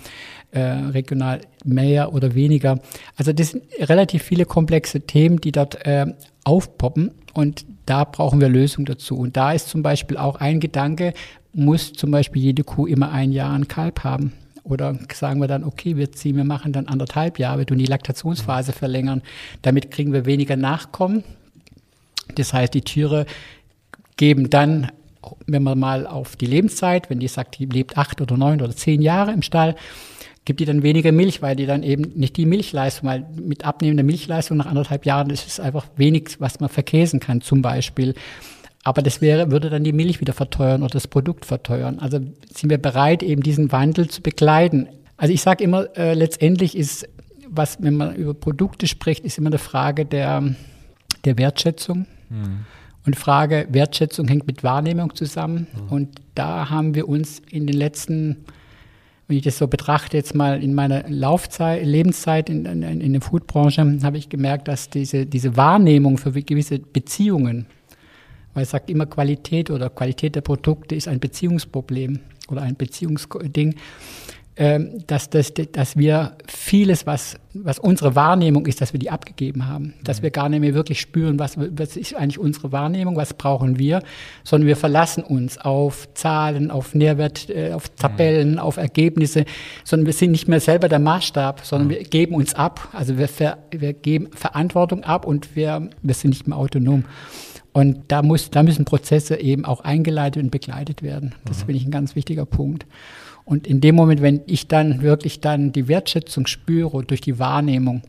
[0.53, 2.79] äh, regional mehr oder weniger.
[3.17, 6.07] Also das sind relativ viele komplexe Themen, die dort äh,
[6.45, 9.17] aufpoppen und da brauchen wir Lösungen dazu.
[9.17, 11.15] Und da ist zum Beispiel auch ein Gedanke,
[11.53, 14.33] muss zum Beispiel jede Kuh immer ein Jahr ein Kalb haben.
[14.65, 17.87] Oder sagen wir dann, okay, wir ziehen, wir machen dann anderthalb Jahre, wir tun die
[17.87, 19.23] Laktationsphase verlängern.
[19.63, 21.25] Damit kriegen wir weniger Nachkommen.
[22.37, 23.27] Das heißt, die Tiere
[24.17, 24.93] geben dann,
[25.47, 28.75] wenn man mal auf die Lebenszeit, wenn die sagt, die lebt acht oder neun oder
[28.75, 29.75] zehn Jahre im Stall,
[30.45, 34.03] gibt die dann weniger Milch, weil die dann eben nicht die Milchleistung, weil mit abnehmender
[34.03, 38.15] Milchleistung nach anderthalb Jahren, das ist einfach wenig, was man verkäsen kann, zum Beispiel.
[38.85, 41.99] Aber das wäre, würde dann die Milch wieder verteuern oder das Produkt verteuern.
[42.01, 42.19] Also
[42.53, 44.89] sind wir bereit, eben diesen Wandel zu begleiten.
[45.17, 47.09] Also ich sage immer, äh, letztendlich ist,
[47.49, 50.43] was, wenn man über Produkte spricht, ist immer eine Frage der,
[51.25, 52.07] der Wertschätzung.
[52.29, 52.65] Mhm.
[53.05, 55.67] Und Frage Wertschätzung hängt mit Wahrnehmung zusammen.
[55.75, 55.93] Mhm.
[55.93, 58.45] Und da haben wir uns in den letzten,
[59.29, 63.23] wenn ich das so betrachte, jetzt mal in meiner Laufzeit, Lebenszeit in, in, in der
[63.23, 67.67] Foodbranche, habe ich gemerkt, dass diese, diese Wahrnehmung für gewisse Beziehungen,
[68.55, 73.77] weil ich sage immer, Qualität oder Qualität der Produkte ist ein Beziehungsproblem oder ein Beziehungsding.
[74.55, 79.67] Ähm, dass, dass, dass wir vieles, was, was unsere Wahrnehmung ist, dass wir die abgegeben
[79.67, 79.95] haben.
[80.05, 80.25] Dass mhm.
[80.25, 84.03] wir gar nicht mehr wirklich spüren, was, was ist eigentlich unsere Wahrnehmung, was brauchen wir,
[84.45, 88.59] sondern wir verlassen uns auf Zahlen, auf Nährwert, äh, auf Tabellen, mhm.
[88.59, 89.47] auf Ergebnisse,
[89.85, 91.93] sondern wir sind nicht mehr selber der Maßstab, sondern mhm.
[91.93, 92.91] wir geben uns ab.
[92.93, 93.31] Also wir,
[93.71, 97.05] wir geben Verantwortung ab und wir, wir sind nicht mehr autonom.
[97.73, 101.35] Und da, muss, da müssen Prozesse eben auch eingeleitet und begleitet werden.
[101.45, 101.67] Das mhm.
[101.67, 102.87] finde ich ein ganz wichtiger Punkt.
[103.45, 108.03] Und in dem Moment, wenn ich dann wirklich dann die Wertschätzung spüre durch die Wahrnehmung,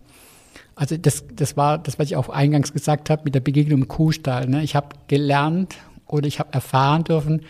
[0.76, 3.88] also das, das war das, was ich auch eingangs gesagt habe mit der Begegnung im
[3.88, 4.47] Kuhstall.
[4.47, 4.64] Ne?
[4.64, 5.76] Ich habe gelernt
[6.07, 7.41] oder ich habe erfahren dürfen,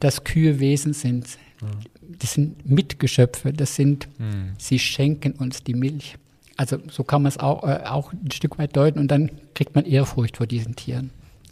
[0.00, 1.38] dass Kühe Wesen sind.
[1.60, 2.16] Mhm.
[2.18, 4.52] Das sind Mitgeschöpfe, das sind, mhm.
[4.58, 6.16] sie schenken uns die Milch.
[6.56, 9.74] Also so kann man es auch, äh, auch ein Stück weit deuten und dann kriegt
[9.74, 11.10] man Ehrfurcht vor diesen Tieren.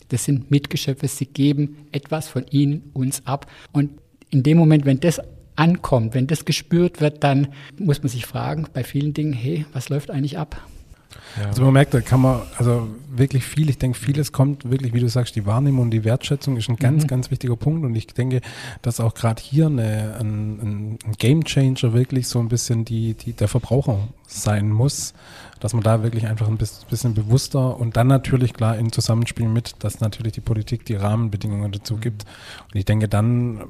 [0.09, 3.51] Das sind Mitgeschöpfe, sie geben etwas von ihnen uns ab.
[3.73, 3.91] Und
[4.31, 5.21] in dem Moment, wenn das
[5.57, 7.49] ankommt, wenn das gespürt wird, dann
[7.79, 10.61] muss man sich fragen, bei vielen Dingen, hey, was läuft eigentlich ab?
[11.39, 11.47] Ja.
[11.47, 15.01] Also man merkt, da kann man, also wirklich viel, ich denke, vieles kommt wirklich, wie
[15.01, 17.09] du sagst, die Wahrnehmung und die Wertschätzung ist ein ganz, mhm.
[17.09, 18.41] ganz wichtiger Punkt und ich denke,
[18.83, 23.33] dass auch gerade hier eine, ein, ein Game Changer wirklich so ein bisschen die, die,
[23.33, 25.15] der Verbraucher sein muss,
[25.65, 29.77] dass man da wirklich einfach ein bisschen bewusster und dann natürlich klar in Zusammenspiel mit,
[29.79, 32.27] dass natürlich die Politik die Rahmenbedingungen dazu gibt.
[32.71, 33.65] Und ich denke, dann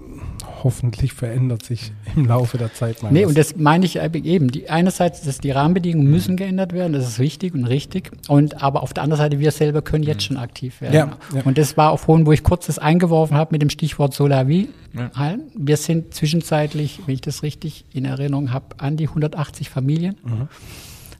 [0.64, 3.12] hoffentlich verändert sich im Laufe der Zeit mal.
[3.12, 3.28] Nee, was.
[3.28, 4.50] und das meine ich eben.
[4.50, 6.38] Die, einerseits, dass die Rahmenbedingungen müssen mhm.
[6.38, 8.10] geändert werden, das ist wichtig und richtig.
[8.26, 10.34] Und aber auf der anderen Seite, wir selber können jetzt mhm.
[10.34, 10.94] schon aktiv werden.
[10.94, 11.42] Ja, ja.
[11.44, 14.68] Und das war auch vorhin, wo ich kurz das eingeworfen habe mit dem Stichwort Solavi.
[14.94, 15.36] Ja.
[15.54, 20.16] Wir sind zwischenzeitlich, wenn ich das richtig in Erinnerung habe, an die 180 Familien.
[20.24, 20.48] Mhm.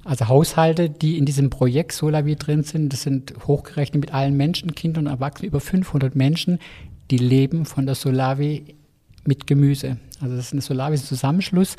[0.05, 4.74] Also Haushalte, die in diesem Projekt Solavi drin sind, das sind hochgerechnet mit allen Menschen,
[4.74, 6.59] Kindern und Erwachsenen, über 500 Menschen,
[7.11, 8.76] die leben von der Solavi
[9.24, 9.96] mit Gemüse.
[10.20, 11.76] Also das ist eine Solavi Zusammenschluss,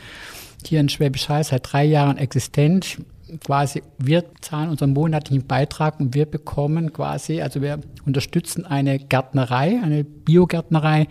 [0.66, 2.98] hier in Schwäbisch Hall seit drei Jahren existent.
[3.44, 9.80] quasi, wir zahlen unseren monatlichen Beitrag und wir bekommen quasi, also wir unterstützen eine Gärtnerei,
[9.84, 11.08] eine Biogärtnerei,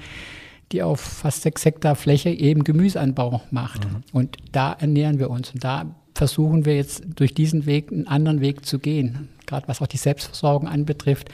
[0.72, 3.84] die auf fast sechs Hektar Fläche eben Gemüseanbau macht.
[3.84, 4.02] Mhm.
[4.12, 5.52] Und da ernähren wir uns.
[5.52, 9.82] Und da versuchen wir jetzt durch diesen Weg einen anderen Weg zu gehen, gerade was
[9.82, 11.28] auch die Selbstversorgung anbetrifft,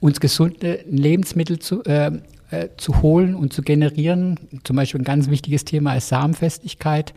[0.00, 2.10] uns gesunde Lebensmittel zu, äh,
[2.50, 4.38] äh, zu holen und zu generieren.
[4.64, 7.14] Zum Beispiel ein ganz wichtiges Thema ist Samenfestigkeit.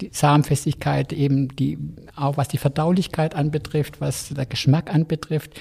[0.00, 1.78] Die Samenfestigkeit eben die,
[2.16, 5.52] auch was die Verdaulichkeit anbetrifft, was der Geschmack anbetrifft,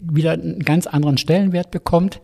[0.00, 2.20] wieder einen ganz anderen Stellenwert bekommt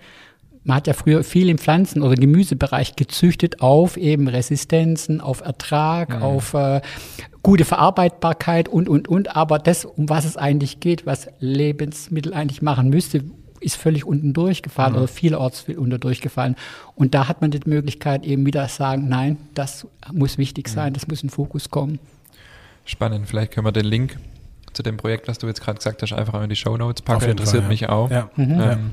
[0.65, 6.11] man hat ja früher viel im Pflanzen- oder Gemüsebereich gezüchtet auf eben Resistenzen, auf Ertrag,
[6.11, 6.21] ja.
[6.21, 6.81] auf äh,
[7.43, 9.37] gute Verarbeitbarkeit und, und, und.
[9.37, 13.25] Aber das, um was es eigentlich geht, was Lebensmittel eigentlich machen müsste,
[13.61, 15.01] ist völlig unten durchgefallen ja.
[15.01, 16.57] oder vielerorts unter durchgefallen.
[16.97, 20.91] Und da hat man die Möglichkeit eben wieder sagen, nein, das muss wichtig sein, ja.
[20.91, 21.99] das muss in Fokus kommen.
[22.85, 23.29] Spannend.
[23.29, 24.19] Vielleicht können wir den Link
[24.73, 27.31] zu dem Projekt, was du jetzt gerade gesagt hast, einfach in die Show Notes packen.
[27.31, 28.11] Interessiert Fall, mich auch.
[28.37, 28.61] Mhm.
[28.61, 28.91] Ähm,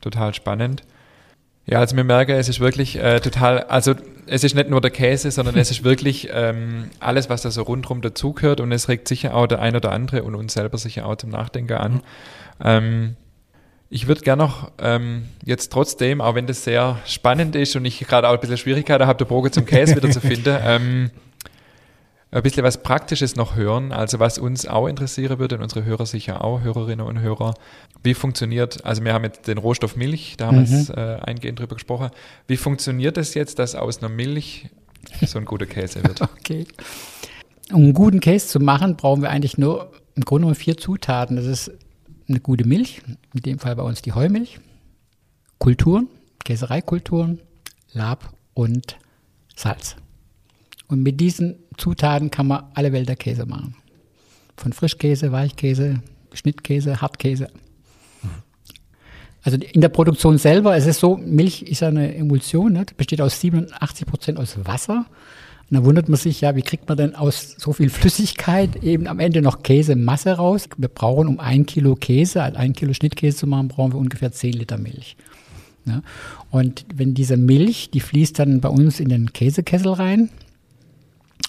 [0.00, 0.82] total spannend.
[1.70, 3.94] Ja, also wir merken, es ist wirklich äh, total, also
[4.26, 7.62] es ist nicht nur der Käse, sondern es ist wirklich ähm, alles, was da so
[7.62, 11.06] rundherum dazugehört und es regt sicher auch der ein oder andere und uns selber sicher
[11.06, 11.92] auch zum Nachdenken an.
[11.92, 12.00] Mhm.
[12.64, 13.16] Ähm,
[13.88, 18.00] ich würde gerne noch ähm, jetzt trotzdem, auch wenn das sehr spannend ist und ich
[18.00, 21.10] gerade auch ein bisschen Schwierigkeiten habe, der Bogen zum Käse wieder zu finden, ähm,
[22.32, 23.92] ein bisschen was Praktisches noch hören.
[23.92, 27.54] Also was uns auch interessieren würde und unsere Hörer sicher auch, Hörerinnen und Hörer,
[28.02, 30.88] wie funktioniert, also wir haben jetzt den Rohstoff Milch, da haben wir mhm.
[30.96, 32.10] äh, eingehend drüber gesprochen.
[32.46, 34.68] Wie funktioniert das jetzt, dass aus einer Milch
[35.26, 36.20] so ein guter Käse wird?
[36.38, 36.66] okay.
[37.72, 41.36] Um einen guten Käse zu machen, brauchen wir eigentlich nur im Grunde genommen vier Zutaten.
[41.36, 41.70] Das ist
[42.28, 43.02] eine gute Milch,
[43.34, 44.60] in dem Fall bei uns die Heumilch,
[45.58, 46.08] Kulturen,
[46.44, 47.40] Käsereikulturen,
[47.92, 48.96] Lab und
[49.56, 49.96] Salz.
[50.90, 53.76] Und mit diesen Zutaten kann man alle Welt der Käse machen.
[54.56, 57.48] Von Frischkäse, Weichkäse, Schnittkäse, Hartkäse.
[59.42, 62.84] Also in der Produktion selber, es ist so, Milch ist ja eine Emulsion, ne?
[62.96, 65.06] besteht aus 87 Prozent aus Wasser.
[65.70, 69.06] Und da wundert man sich, ja, wie kriegt man denn aus so viel Flüssigkeit eben
[69.06, 70.68] am Ende noch Käsemasse raus?
[70.76, 74.32] Wir brauchen, um ein Kilo Käse, also ein Kilo Schnittkäse zu machen, brauchen wir ungefähr
[74.32, 75.16] 10 Liter Milch.
[75.84, 76.02] Ne?
[76.50, 80.30] Und wenn diese Milch, die fließt dann bei uns in den Käsekessel rein,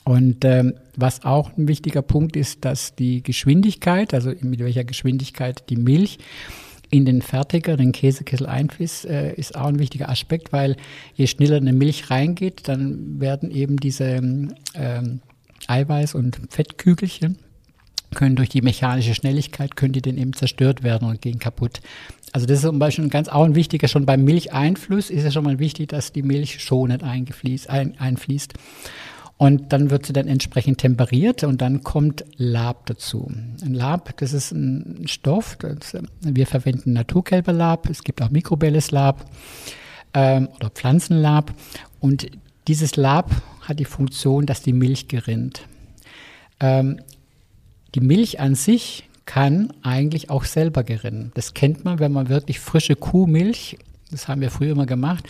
[0.04, 5.70] und ähm, was auch ein wichtiger Punkt ist, dass die Geschwindigkeit, also mit welcher Geschwindigkeit
[5.70, 6.18] die Milch
[6.90, 10.76] in den Fertiger, den Käsekessel einfließt, äh, ist auch ein wichtiger Aspekt, weil
[11.16, 15.22] je schneller eine Milch reingeht, dann werden eben diese ähm,
[15.68, 17.38] Eiweiß- und Fettkügelchen
[18.14, 21.80] können durch die mechanische Schnelligkeit, können die dann eben zerstört werden und gehen kaputt.
[22.34, 25.34] Also das ist zum Beispiel ein ganz auch ein wichtiger, schon beim Milcheinfluss ist es
[25.34, 27.26] schon mal wichtig, dass die Milch schonend ein,
[27.98, 28.54] einfließt.
[29.42, 33.28] Und dann wird sie dann entsprechend temperiert und dann kommt Lab dazu.
[33.28, 39.26] Ein Lab, das ist ein Stoff, das, wir verwenden Naturkälberlab, es gibt auch Mikrobelles Lab
[40.14, 41.56] ähm, oder Pflanzenlab.
[42.00, 42.28] Und
[42.68, 43.32] dieses Lab
[43.62, 45.64] hat die Funktion, dass die Milch gerinnt.
[46.60, 47.00] Ähm,
[47.96, 51.32] die Milch an sich kann eigentlich auch selber gerinnen.
[51.34, 53.80] Das kennt man, wenn man wirklich frische Kuhmilch,
[54.12, 55.28] das haben wir früher immer gemacht,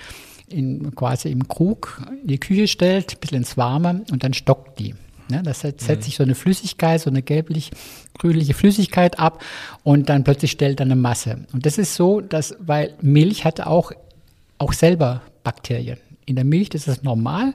[0.53, 4.79] in, quasi im Krug in die Küche stellt, ein bisschen ins Warme und dann stockt
[4.79, 4.95] die.
[5.29, 6.01] Ne, das setzt mhm.
[6.01, 9.41] sich so eine Flüssigkeit, so eine gelblich-grünliche Flüssigkeit ab
[9.83, 11.45] und dann plötzlich stellt er eine Masse.
[11.53, 13.93] Und das ist so, dass, weil Milch hat auch,
[14.57, 15.97] auch selber Bakterien.
[16.25, 17.53] In der Milch das ist normal.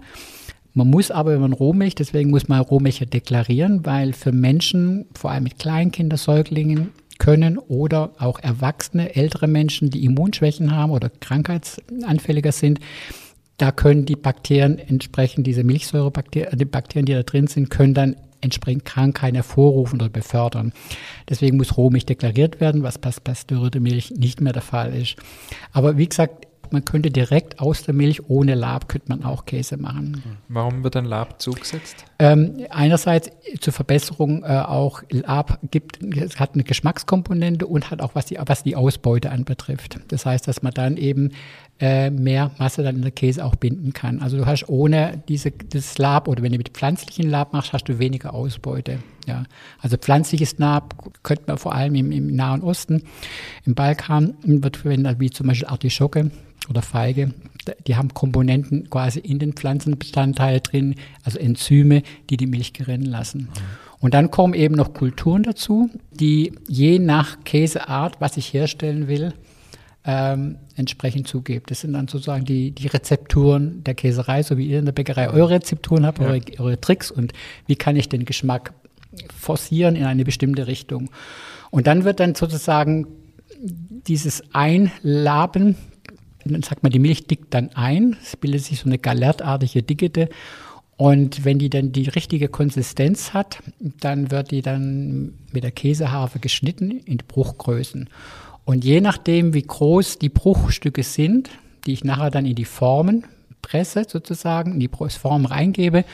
[0.72, 5.30] Man muss aber, wenn man Rohmilch, deswegen muss man Rohmilch deklarieren, weil für Menschen, vor
[5.30, 12.52] allem mit Kleinkinder, Säuglingen, können oder auch erwachsene, ältere Menschen, die Immunschwächen haben oder krankheitsanfälliger
[12.52, 12.80] sind,
[13.58, 18.16] da können die Bakterien entsprechend, diese Milchsäurebakterien, die Bakterien, die da drin sind, können dann
[18.42, 20.72] entsprechend Krankheiten hervorrufen oder befördern.
[21.28, 25.16] Deswegen muss Rohmilch deklariert werden, was bei pasteurierter Milch nicht mehr der Fall ist.
[25.72, 29.76] Aber wie gesagt, man könnte direkt aus der Milch ohne Lab könnte man auch Käse
[29.76, 30.22] machen.
[30.48, 32.04] Warum wird dann Lab zugesetzt?
[32.18, 35.98] Ähm, einerseits zur Verbesserung äh, auch Lab gibt,
[36.38, 40.00] hat eine Geschmackskomponente und hat auch was die, was die Ausbeute anbetrifft.
[40.08, 41.32] Das heißt, dass man dann eben
[41.80, 44.20] äh, mehr Masse dann in der Käse auch binden kann.
[44.20, 47.84] Also du hast ohne diese, das Lab oder wenn du mit pflanzlichen Lab machst, hast
[47.84, 48.98] du weniger Ausbeute.
[49.26, 49.44] Ja.
[49.80, 53.02] Also pflanzliches Lab könnte man vor allem im, im Nahen Osten,
[53.64, 56.30] im Balkan wird verwendet, wie zum Beispiel Artischocke
[56.68, 57.34] oder Feige,
[57.86, 63.48] die haben Komponenten quasi in den Pflanzenbestandteilen drin, also Enzyme, die die Milch gerinnen lassen.
[63.98, 69.32] Und dann kommen eben noch Kulturen dazu, die je nach Käseart, was ich herstellen will,
[70.06, 71.70] ähm, entsprechend zugibt.
[71.70, 75.28] Das sind dann sozusagen die, die Rezepturen der Käserei, so wie ihr in der Bäckerei
[75.28, 76.26] eure Rezepturen habt, ja.
[76.26, 77.32] eure, eure Tricks und
[77.66, 78.72] wie kann ich den Geschmack
[79.36, 81.10] forcieren in eine bestimmte Richtung.
[81.70, 83.06] Und dann wird dann sozusagen
[84.06, 85.76] dieses Einlaben,
[86.44, 90.28] dann sagt man, die Milch dickt dann ein, es bildet sich so eine galertartige Dicke.
[90.96, 96.38] Und wenn die dann die richtige Konsistenz hat, dann wird die dann mit der Käseharfe
[96.38, 98.08] geschnitten in Bruchgrößen.
[98.66, 101.50] Und je nachdem, wie groß die Bruchstücke sind,
[101.86, 103.24] die ich nachher dann in die Formen
[103.62, 106.04] presse sozusagen, in die Form reingebe.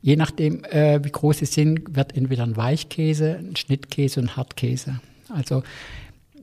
[0.00, 4.36] Je nachdem, äh, wie groß sie sind, wird entweder ein Weichkäse, ein Schnittkäse und ein
[4.36, 5.00] Hartkäse.
[5.28, 5.64] Also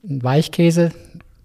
[0.07, 0.91] ein Weichkäse,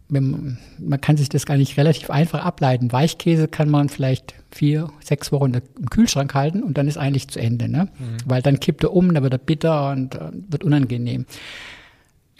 [0.08, 0.58] man,
[1.00, 2.90] kann sich das gar nicht relativ einfach ableiten.
[2.90, 7.38] Weichkäse kann man vielleicht vier, sechs Wochen im Kühlschrank halten und dann ist eigentlich zu
[7.38, 7.84] Ende, ne?
[7.96, 8.16] Mhm.
[8.26, 11.26] Weil dann kippt er um, dann wird er bitter und äh, wird unangenehm.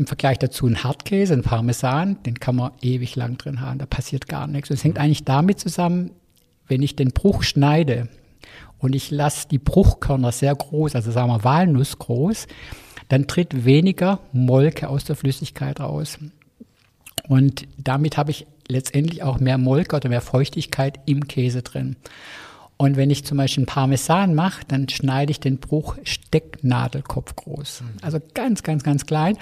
[0.00, 3.84] Im Vergleich dazu ein Hartkäse, ein Parmesan, den kann man ewig lang drin haben, da
[3.84, 4.70] passiert gar nichts.
[4.70, 5.02] Es hängt mhm.
[5.02, 6.12] eigentlich damit zusammen,
[6.68, 8.08] wenn ich den Bruch schneide
[8.78, 12.46] und ich lasse die Bruchkörner sehr groß, also sagen wir Walnuss groß,
[13.08, 16.16] dann tritt weniger Molke aus der Flüssigkeit raus.
[17.28, 21.96] Und damit habe ich letztendlich auch mehr Molke oder mehr Feuchtigkeit im Käse drin.
[22.78, 27.82] Und wenn ich zum Beispiel einen Parmesan mache, dann schneide ich den Bruch Stecknadelkopf groß.
[27.82, 27.86] Mhm.
[28.00, 29.36] Also ganz, ganz, ganz klein.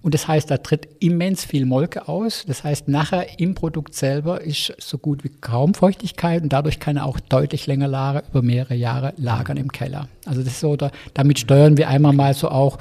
[0.00, 2.44] Und das heißt, da tritt immens viel Molke aus.
[2.46, 6.96] Das heißt, nachher im Produkt selber ist so gut wie kaum Feuchtigkeit und dadurch kann
[6.96, 10.08] er auch deutlich länger lagern, über mehrere Jahre lagern im Keller.
[10.24, 12.78] Also das ist so, da, damit steuern wir einmal mal so auch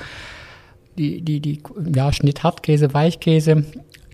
[0.97, 1.61] die, die, die
[1.95, 3.65] ja, Schnitt Hartkäse, Weichkäse.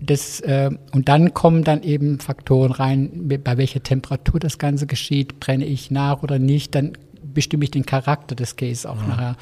[0.02, 3.12] Das, äh, und dann kommen dann eben Faktoren rein,
[3.44, 7.86] bei welcher Temperatur das Ganze geschieht, brenne ich nach oder nicht, dann bestimme ich den
[7.86, 9.08] Charakter des Käses auch ja.
[9.08, 9.38] nachher.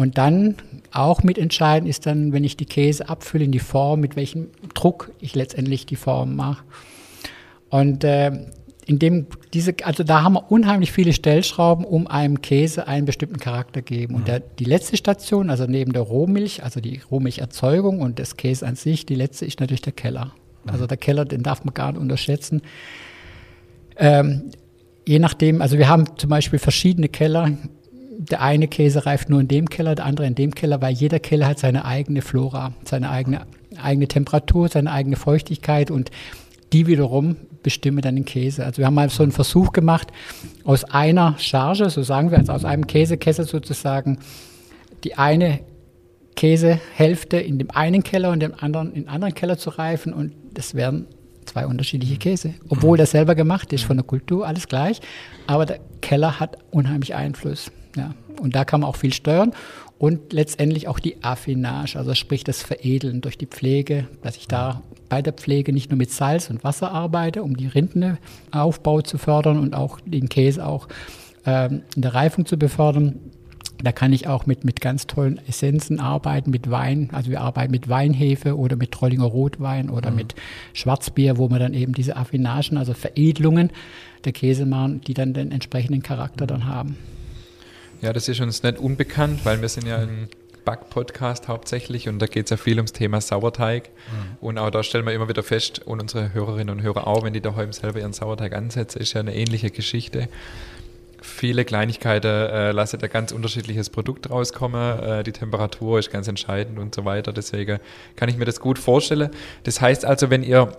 [0.00, 0.54] Und dann
[0.92, 5.12] auch mitentscheidend ist dann, wenn ich die Käse abfülle in die Form, mit welchem Druck
[5.20, 6.64] ich letztendlich die Form mache.
[7.68, 8.46] Und äh,
[8.86, 13.36] in dem diese, also da haben wir unheimlich viele Stellschrauben, um einem Käse einen bestimmten
[13.40, 14.14] Charakter geben.
[14.14, 18.66] Und der, die letzte Station, also neben der Rohmilch, also die Rohmilcherzeugung und des Käse
[18.66, 20.32] an sich, die letzte ist natürlich der Keller.
[20.66, 22.62] Also der Keller, den darf man gar nicht unterschätzen.
[23.98, 24.44] Ähm,
[25.04, 27.50] je nachdem, also wir haben zum Beispiel verschiedene Keller
[28.28, 31.18] der eine Käse reift nur in dem Keller, der andere in dem Keller, weil jeder
[31.18, 33.46] Keller hat seine eigene Flora, seine eigene,
[33.80, 36.10] eigene Temperatur, seine eigene Feuchtigkeit und
[36.74, 38.64] die wiederum bestimmen dann den Käse.
[38.64, 40.08] Also wir haben mal so einen Versuch gemacht,
[40.64, 44.18] aus einer Charge, so sagen wir, also aus einem Käsekessel sozusagen,
[45.02, 45.60] die eine
[46.36, 50.32] Käsehälfte in dem einen Keller und dem anderen in den anderen Keller zu reifen und
[50.52, 51.06] das wären
[51.46, 52.52] zwei unterschiedliche Käse.
[52.68, 55.00] Obwohl der selber gemacht ist von der Kultur, alles gleich,
[55.46, 57.72] aber der Keller hat unheimlich Einfluss.
[57.96, 58.14] Ja.
[58.40, 59.52] Und da kann man auch viel steuern
[60.00, 64.82] und letztendlich auch die Affinage, also sprich das Veredeln durch die Pflege, dass ich da
[65.10, 69.58] bei der Pflege nicht nur mit Salz und Wasser arbeite, um die Rindenaufbau zu fördern
[69.58, 70.88] und auch den Käse auch
[71.44, 73.16] ähm, in der Reifung zu befördern.
[73.82, 77.10] Da kann ich auch mit, mit ganz tollen Essenzen arbeiten, mit Wein.
[77.12, 80.16] Also wir arbeiten mit Weinhefe oder mit Trollinger Rotwein oder mhm.
[80.16, 80.34] mit
[80.72, 83.70] Schwarzbier, wo wir dann eben diese Affinagen, also Veredelungen
[84.24, 86.96] der Käse machen, die dann den entsprechenden Charakter dann haben.
[88.02, 90.28] Ja, das ist uns nicht unbekannt, weil wir sind ja ein
[90.64, 93.88] Back-Podcast hauptsächlich und da geht es ja viel ums Thema Sauerteig.
[93.88, 94.36] Mhm.
[94.40, 97.32] Und auch da stellen wir immer wieder fest, und unsere Hörerinnen und Hörer auch, wenn
[97.32, 100.28] die daheim selber ihren Sauerteig ansetzen, ist ja eine ähnliche Geschichte.
[101.22, 105.00] Viele Kleinigkeiten äh, lassen da ganz unterschiedliches Produkt rauskommen.
[105.00, 107.32] Äh, die Temperatur ist ganz entscheidend und so weiter.
[107.32, 107.78] Deswegen
[108.16, 109.30] kann ich mir das gut vorstellen.
[109.64, 110.72] Das heißt also, wenn ihr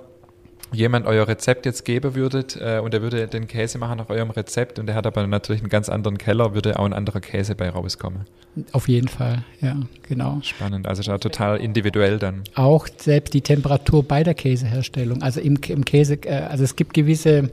[0.73, 4.31] jemand euer Rezept jetzt geben würdet äh, und er würde den Käse machen nach eurem
[4.31, 7.55] Rezept und er hat aber natürlich einen ganz anderen Keller, würde auch ein anderer Käse
[7.55, 8.25] bei rauskommen.
[8.71, 10.39] Auf jeden Fall, ja, genau.
[10.41, 12.43] Spannend, also total individuell dann.
[12.55, 16.93] Auch selbst die Temperatur bei der Käseherstellung, also im, im Käse, äh, also es gibt
[16.93, 17.51] gewisse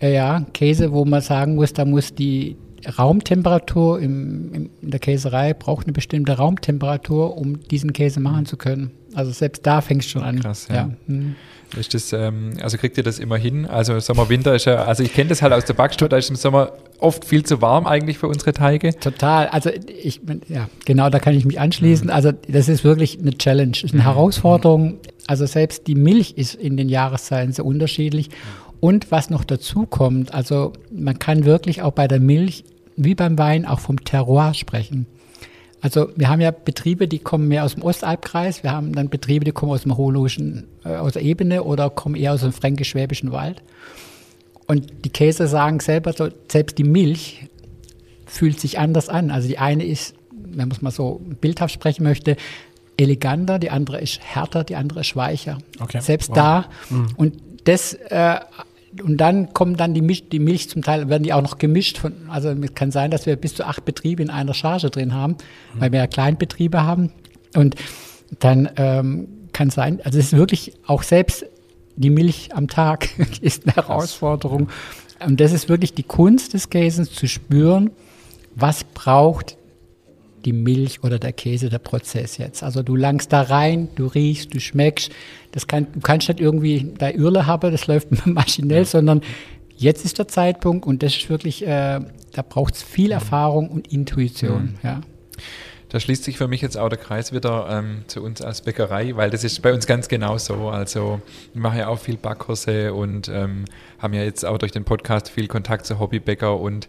[0.00, 2.56] äh, ja, Käse, wo man sagen muss, da muss die
[2.86, 8.56] Raumtemperatur im, im, in der Käserei braucht eine bestimmte Raumtemperatur, um diesen Käse machen zu
[8.56, 8.90] können.
[9.14, 10.40] Also selbst da fängt es schon an.
[10.40, 10.74] Krass, ja.
[10.74, 10.90] ja.
[11.06, 11.34] Hm.
[11.78, 13.66] Ist das, ähm, also kriegt ihr das immer hin?
[13.66, 16.28] Also Sommer, Winter ist ja, also ich kenne das halt aus der Backstube, da ist
[16.28, 18.98] im Sommer oft viel zu warm eigentlich für unsere Teige.
[18.98, 19.48] Total.
[19.48, 22.06] Also ich, ja, genau, da kann ich mich anschließen.
[22.06, 22.12] Mhm.
[22.12, 24.06] Also das ist wirklich eine Challenge, ist eine mhm.
[24.06, 24.98] Herausforderung.
[25.26, 28.30] Also selbst die Milch ist in den Jahreszeiten sehr unterschiedlich.
[28.80, 32.64] Und was noch dazu kommt, also man kann wirklich auch bei der Milch
[32.96, 35.06] wie beim Wein auch vom Terroir sprechen.
[35.80, 39.44] Also wir haben ja Betriebe, die kommen mehr aus dem Ostalbkreis, wir haben dann Betriebe,
[39.44, 43.32] die kommen aus dem Hohologischen, äh, aus der Ebene oder kommen eher aus dem fränkisch-schwäbischen
[43.32, 43.62] Wald.
[44.68, 47.48] Und die Käse sagen selber, so, selbst die Milch
[48.26, 49.32] fühlt sich anders an.
[49.32, 52.36] Also die eine ist, wenn man es mal so bildhaft sprechen möchte,
[52.96, 55.58] eleganter, die andere ist härter, die andere ist weicher.
[55.80, 56.00] Okay.
[56.00, 56.36] Selbst wow.
[56.36, 56.64] da.
[56.90, 57.08] Mhm.
[57.16, 58.38] Und das, äh,
[59.02, 61.98] und dann kommen dann die, Misch, die Milch zum Teil, werden die auch noch gemischt.
[61.98, 65.14] Von, also es kann sein, dass wir bis zu acht Betriebe in einer Charge drin
[65.14, 65.32] haben,
[65.74, 65.80] mhm.
[65.80, 67.12] weil wir ja Kleinbetriebe haben.
[67.54, 67.76] Und
[68.40, 71.46] dann ähm, kann sein, also es ist wirklich auch selbst
[71.96, 73.08] die Milch am Tag
[73.40, 74.68] ist eine Herausforderung.
[75.24, 77.90] Und das ist wirklich die Kunst des Käsens, zu spüren,
[78.54, 79.56] was braucht
[80.44, 82.62] die Milch oder der Käse, der Prozess jetzt.
[82.62, 85.12] Also du langst da rein, du riechst, du schmeckst.
[85.52, 88.84] Das kann, du kannst nicht irgendwie da Irle haben, das läuft maschinell, ja.
[88.84, 89.22] sondern
[89.76, 92.00] jetzt ist der Zeitpunkt und das ist wirklich, äh,
[92.32, 94.62] da braucht es viel Erfahrung und Intuition.
[94.62, 94.74] Mhm.
[94.82, 95.00] Ja.
[95.92, 99.14] Da schließt sich für mich jetzt auch der Kreis wieder ähm, zu uns als Bäckerei,
[99.14, 100.70] weil das ist bei uns ganz genau so.
[100.70, 101.20] Also
[101.52, 103.66] wir machen ja auch viel Backkurse und ähm,
[103.98, 106.88] haben ja jetzt auch durch den Podcast viel Kontakt zu Hobbybäcker und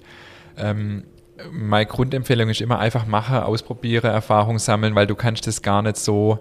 [0.56, 1.04] ähm,
[1.52, 5.98] meine Grundempfehlung ist immer einfach machen, ausprobieren, Erfahrung sammeln, weil du kannst das gar nicht
[5.98, 6.40] so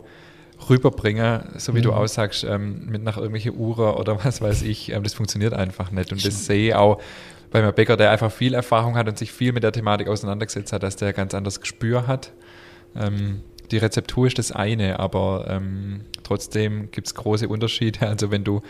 [0.69, 1.85] rüberbringen, so wie mhm.
[1.85, 4.93] du aussagst, ähm, mit nach irgendwelche Uhren oder was weiß ich.
[4.93, 6.13] Ähm, das funktioniert einfach nicht.
[6.13, 7.01] Und das sehe ich auch
[7.51, 10.73] bei meinem Bäcker, der einfach viel Erfahrung hat und sich viel mit der Thematik auseinandergesetzt
[10.73, 12.33] hat, dass der ganz anderes Gespür hat.
[12.97, 13.41] Ähm,
[13.71, 18.01] die Rezeptur ist das eine, aber ähm, trotzdem gibt es große Unterschiede.
[18.07, 18.63] Also wenn du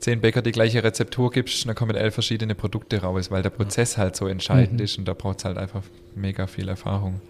[0.00, 3.96] zehn Bäcker die gleiche Rezeptur gibst, dann kommen elf verschiedene Produkte raus, weil der Prozess
[3.96, 4.84] halt so entscheidend mhm.
[4.84, 5.82] ist und da braucht es halt einfach
[6.14, 7.20] mega viel Erfahrung.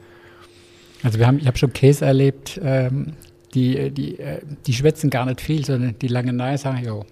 [1.02, 3.14] Also wir haben, ich habe schon Käse erlebt, ähm,
[3.54, 7.04] die, die, äh, die schwätzen gar nicht viel, sondern die lange Nein sagen, jo.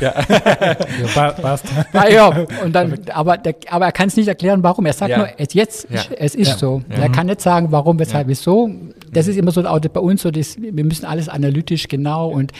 [0.00, 0.14] Ja.
[1.14, 1.66] ja, passt.
[1.92, 4.84] Ah, ja, und dann, aber, der, aber er kann es nicht erklären, warum.
[4.84, 5.18] Er sagt ja.
[5.18, 6.02] nur, es jetzt, ja.
[6.18, 6.82] es ist so.
[6.88, 8.70] Er kann nicht sagen, warum, weshalb, wieso.
[9.12, 12.52] Das ist immer so auch bei uns so, das, wir müssen alles analytisch genau und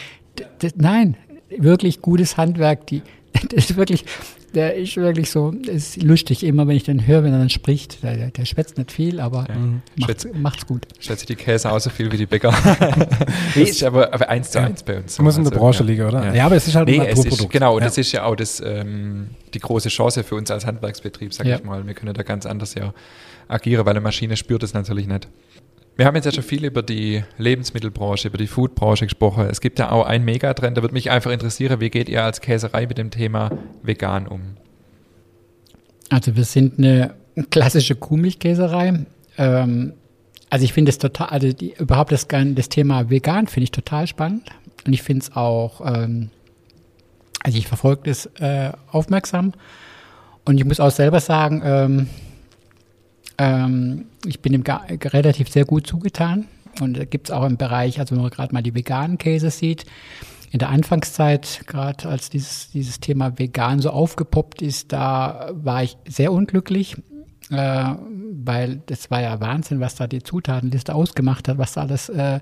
[0.59, 1.17] das, nein,
[1.49, 3.01] wirklich gutes Handwerk, die,
[3.49, 4.05] das ist wirklich,
[4.53, 8.01] der ist wirklich so, ist lustig immer, wenn ich den höre, wenn er dann spricht.
[8.01, 9.55] Der, der schwätzt nicht viel, aber ja.
[9.97, 10.87] macht's, Schätz, macht's gut.
[10.99, 12.53] Schätze die Käse auch so viel wie die Bäcker.
[13.55, 15.15] nee, ist aber, aber eins zu eins bei uns.
[15.15, 15.23] So.
[15.23, 15.85] Muss in der also, Branche ja.
[15.85, 16.25] liegen, oder?
[16.25, 16.33] Ja.
[16.33, 16.45] ja.
[16.45, 17.41] aber es ist halt nee, ein Naturprodukt.
[17.41, 20.65] Ist, genau, und das ist ja auch das, ähm, die große Chance für uns als
[20.65, 21.85] Handwerksbetrieb, sag ich mal.
[21.85, 22.93] Wir können da ganz anders ja
[23.47, 25.27] agieren, weil eine Maschine spürt es natürlich nicht.
[25.97, 29.47] Wir haben jetzt ja schon viel über die Lebensmittelbranche, über die Foodbranche gesprochen.
[29.49, 32.39] Es gibt ja auch einen Megatrend, da würde mich einfach interessieren, wie geht ihr als
[32.39, 33.49] Käserei mit dem Thema
[33.81, 34.41] vegan um?
[36.09, 37.15] Also wir sind eine
[37.49, 39.05] klassische Kuhmilchkäserei.
[39.39, 39.93] Ähm,
[40.51, 44.05] also ich finde es total, also die, überhaupt das, das Thema vegan finde ich total
[44.05, 44.49] spannend.
[44.85, 46.29] Und ich finde es auch, ähm,
[47.43, 49.53] also ich verfolge das äh, aufmerksam.
[50.45, 52.07] Und ich muss auch selber sagen, ähm,
[53.37, 56.47] ähm, ich bin dem relativ sehr gut zugetan.
[56.81, 59.49] Und da gibt es auch im Bereich, also wenn man gerade mal die veganen Käse
[59.49, 59.85] sieht,
[60.51, 65.97] in der Anfangszeit, gerade als dieses, dieses Thema vegan so aufgepoppt ist, da war ich
[66.07, 66.95] sehr unglücklich,
[67.49, 67.93] äh,
[68.43, 72.39] weil das war ja Wahnsinn, was da die Zutatenliste ausgemacht hat, was da alles äh,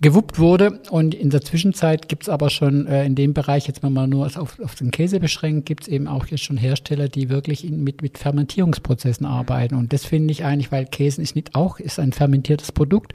[0.00, 0.80] gewuppt wurde.
[0.90, 4.10] Und in der Zwischenzeit gibt es aber schon äh, in dem Bereich, jetzt wenn man
[4.10, 7.64] nur auf, auf den Käse beschränkt, gibt es eben auch jetzt schon Hersteller, die wirklich
[7.64, 9.74] in, mit, mit Fermentierungsprozessen arbeiten.
[9.74, 13.14] Und das finde ich eigentlich, weil Käse ist nicht auch, ist ein fermentiertes Produkt.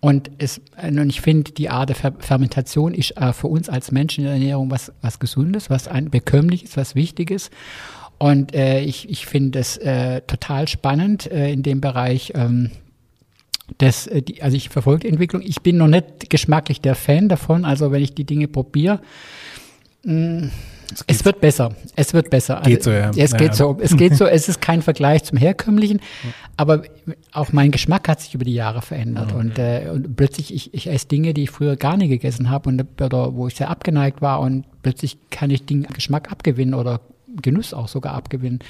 [0.00, 3.92] Und, es, und ich finde, die Art der Fer Fermentation ist äh, für uns als
[3.92, 7.50] Menschen in der Ernährung was, was Gesundes, was ein, bekömmliches, was Wichtiges.
[8.18, 12.32] Und äh, ich, ich finde es äh, total spannend äh, in dem Bereich.
[12.34, 12.70] Ähm,
[13.78, 15.42] das, äh, also ich verfolge die Entwicklung.
[15.42, 17.64] Ich bin noch nicht geschmacklich der Fan davon.
[17.64, 19.00] Also wenn ich die Dinge probiere,
[20.04, 21.74] es, wird besser.
[21.94, 22.58] Es wird besser.
[22.58, 23.10] Also geht so, ja.
[23.16, 23.52] Es geht ja.
[23.54, 23.78] so.
[23.80, 24.26] Es geht so.
[24.32, 26.00] Es ist kein Vergleich zum herkömmlichen,
[26.56, 26.82] aber
[27.32, 29.38] auch mein Geschmack hat sich über die Jahre verändert okay.
[29.38, 32.68] und, äh, und plötzlich ich, ich esse Dinge, die ich früher gar nie gegessen habe
[32.68, 37.00] und oder wo ich sehr abgeneigt war und plötzlich kann ich den Geschmack abgewinnen oder
[37.40, 38.60] Genuss auch sogar abgewinnen.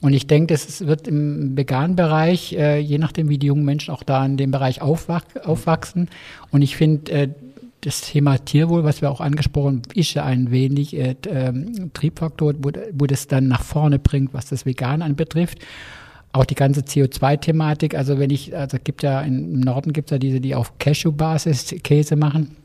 [0.00, 3.92] Und ich denke, das wird im veganen Bereich, äh, je nachdem, wie die jungen Menschen
[3.92, 6.08] auch da in dem Bereich aufwach aufwachsen.
[6.50, 7.28] Und ich finde, äh,
[7.82, 12.54] das Thema Tierwohl, was wir auch angesprochen haben, ist ja ein wenig äh, ähm, Triebfaktor,
[12.58, 15.58] wo, wo das dann nach vorne bringt, was das Vegan anbetrifft.
[16.32, 20.18] Auch die ganze CO2-Thematik, also wenn ich, also gibt ja im Norden gibt es ja
[20.18, 22.56] diese, die auf Cashew-Basis Käse machen.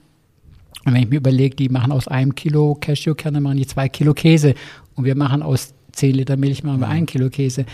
[0.85, 4.13] Und wenn ich mir überlege, die machen aus einem Kilo Cashewkerne, machen die zwei Kilo
[4.13, 4.53] Käse.
[4.95, 6.93] Und wir machen aus 10 Liter Milch machen wir mhm.
[6.93, 7.65] ein Kilo Käse.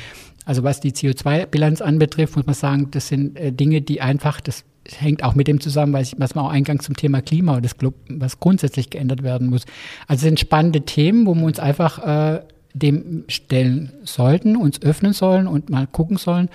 [0.45, 4.63] Also was die CO2-Bilanz anbetrifft, muss man sagen, das sind äh, Dinge, die einfach, das
[4.89, 7.75] hängt auch mit dem zusammen, was, was man auch eingangs zum Thema Klima, das,
[8.09, 9.65] was grundsätzlich geändert werden muss.
[10.07, 12.41] Also sind spannende Themen, wo wir uns einfach äh,
[12.73, 16.49] dem stellen sollten, uns öffnen sollen und mal gucken sollen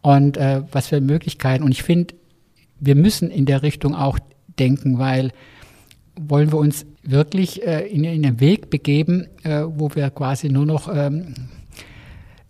[0.00, 1.64] und äh, was für Möglichkeiten.
[1.64, 2.14] Und ich finde,
[2.80, 4.18] wir müssen in der Richtung auch
[4.58, 5.32] denken, weil
[6.18, 10.66] wollen wir uns wirklich äh, in, in einen Weg begeben, äh, wo wir quasi nur
[10.66, 11.34] noch ähm,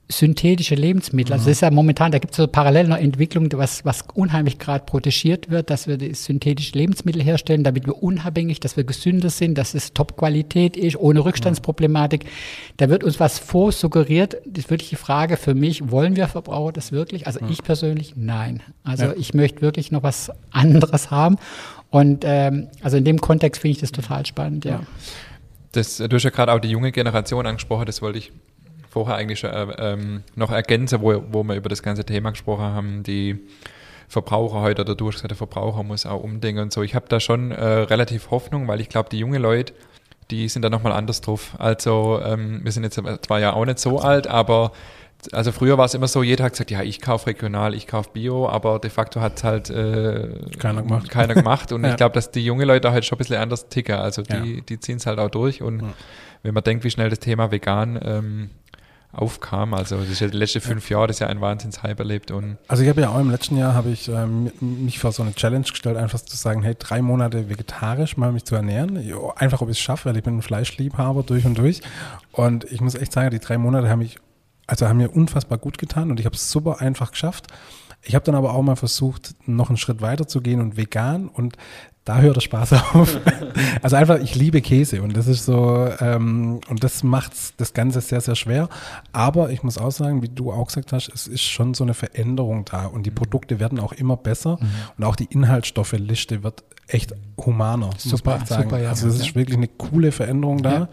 [0.08, 1.32] synthetische Lebensmittel.
[1.32, 4.58] Also das ist ja momentan, da gibt es so parallel noch Entwicklung, was, was unheimlich
[4.58, 9.58] gerade protegiert wird, dass wir synthetische Lebensmittel herstellen, damit wir unabhängig, dass wir gesünder sind,
[9.58, 12.24] dass es Top-Qualität ist, ohne Rückstandsproblematik.
[12.76, 14.36] Da wird uns was vorsuggeriert.
[14.46, 17.26] Das ist wirklich die Frage für mich, wollen wir Verbraucher das wirklich?
[17.26, 18.62] Also ich persönlich, nein.
[18.84, 19.14] Also Ja.
[19.16, 21.36] ich möchte wirklich noch was anderes haben.
[21.90, 24.80] Und ähm, also in dem Kontext finde ich das total spannend, ja.
[25.72, 28.32] Das, du hast ja gerade auch die junge Generation angesprochen, das wollte ich
[28.90, 32.64] vorher eigentlich schon, äh, ähm, noch ergänzen, wo, wo wir über das ganze Thema gesprochen
[32.64, 33.38] haben, die
[34.08, 36.82] Verbraucher heute oder du hast gesagt, der Verbraucher muss auch umdenken und so.
[36.82, 39.74] Ich habe da schon äh, relativ Hoffnung, weil ich glaube, die junge Leute,
[40.30, 41.54] die sind da nochmal anders drauf.
[41.58, 44.72] Also ähm, wir sind jetzt zwar ja auch nicht so alt, aber
[45.32, 48.10] also früher war es immer so, jeder hat gesagt, ja, ich kaufe regional, ich kaufe
[48.12, 51.10] Bio, aber de facto hat es halt äh, Keiner gemacht.
[51.10, 51.72] Keiner gemacht.
[51.72, 51.90] Und Ja.
[51.90, 53.96] ich glaube, dass die junge Leute halt schon ein bisschen anders ticken.
[53.96, 54.60] Also die, Ja.
[54.68, 55.62] die ziehen es halt auch durch.
[55.62, 55.82] Und
[56.42, 58.50] wenn man denkt, wie schnell das Thema vegan ähm,
[59.12, 62.30] aufkam, also das ist ja die letzten fünf Jahre, das ist ja ein Wahnsinns-Hype erlebt.
[62.30, 65.22] Und Also ich habe ja auch im letzten Jahr habe ich ähm, mich vor so
[65.22, 68.98] eine Challenge gestellt, einfach zu sagen, hey, drei Monate vegetarisch mal mich zu ernähren.
[69.36, 71.80] Einfach, ob ich es schaffe, weil ich bin ein Fleischliebhaber durch und durch.
[72.32, 74.18] Und ich muss echt sagen, die drei Monate haben mich,
[74.66, 77.46] also haben mir unfassbar gut getan und ich habe es super einfach geschafft.
[78.02, 81.28] Ich habe dann aber auch mal versucht, noch einen Schritt weiter zu gehen und vegan
[81.28, 81.56] und
[82.04, 83.18] da hört der Spaß auf.
[83.82, 88.00] also einfach, ich liebe Käse und das ist so, ähm, und das macht das Ganze
[88.00, 88.68] sehr, sehr schwer.
[89.12, 91.94] Aber ich muss auch sagen, wie du auch gesagt hast, es ist schon so eine
[91.94, 94.58] Veränderung da und die Produkte werden auch immer besser
[94.96, 97.12] und auch die Inhaltsstoffliste wird echt
[97.44, 97.86] humaner.
[97.86, 98.62] muss Super, man echt sagen.
[98.70, 98.90] super, ja.
[98.90, 100.72] Also es ist wirklich eine coole Veränderung da.
[100.72, 100.88] Ja.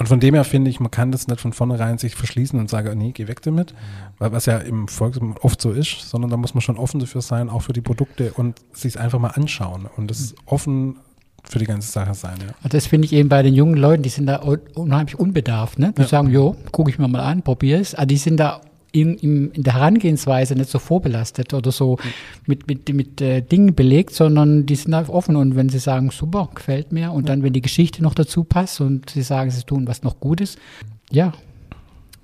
[0.00, 2.70] Und von dem her finde ich, man kann das nicht von vornherein sich verschließen und
[2.70, 3.74] sagen, nee, geh weg damit,
[4.18, 7.20] weil was ja im Volksmund oft so ist, sondern da muss man schon offen dafür
[7.20, 10.96] sein, auch für die Produkte und sich einfach mal anschauen und das offen
[11.44, 12.38] für die ganze Sache sein.
[12.40, 12.54] Ja.
[12.62, 15.78] Und das finde ich eben bei den jungen Leuten, die sind da un- unheimlich unbedarft.
[15.78, 15.92] Ne?
[15.96, 17.94] Die sagen, jo, gucke ich mir mal an, probiere es.
[17.94, 18.62] Aber die sind da
[18.92, 21.98] in, in, in der Herangehensweise nicht so vorbelastet oder so
[22.46, 25.36] mit, mit, mit äh, Dingen belegt, sondern die sind einfach offen.
[25.36, 28.80] Und wenn sie sagen, super, gefällt mir, und dann, wenn die Geschichte noch dazu passt
[28.80, 30.56] und sie sagen, sie tun was noch Gutes,
[31.10, 31.32] ja,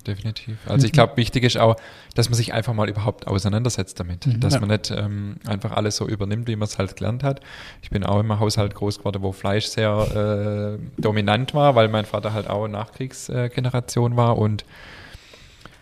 [0.07, 0.57] definitiv.
[0.69, 1.77] Also ich glaube, wichtig ist auch,
[2.15, 4.27] dass man sich einfach mal überhaupt auseinandersetzt damit.
[4.41, 4.61] Dass Ja.
[4.61, 7.41] man nicht ähm, einfach alles so übernimmt, wie man es halt gelernt hat.
[7.83, 12.05] Ich bin auch im Haushalt groß geworden, wo Fleisch sehr äh, dominant war, weil mein
[12.05, 14.65] Vater halt auch Nachkriegsgeneration äh, war und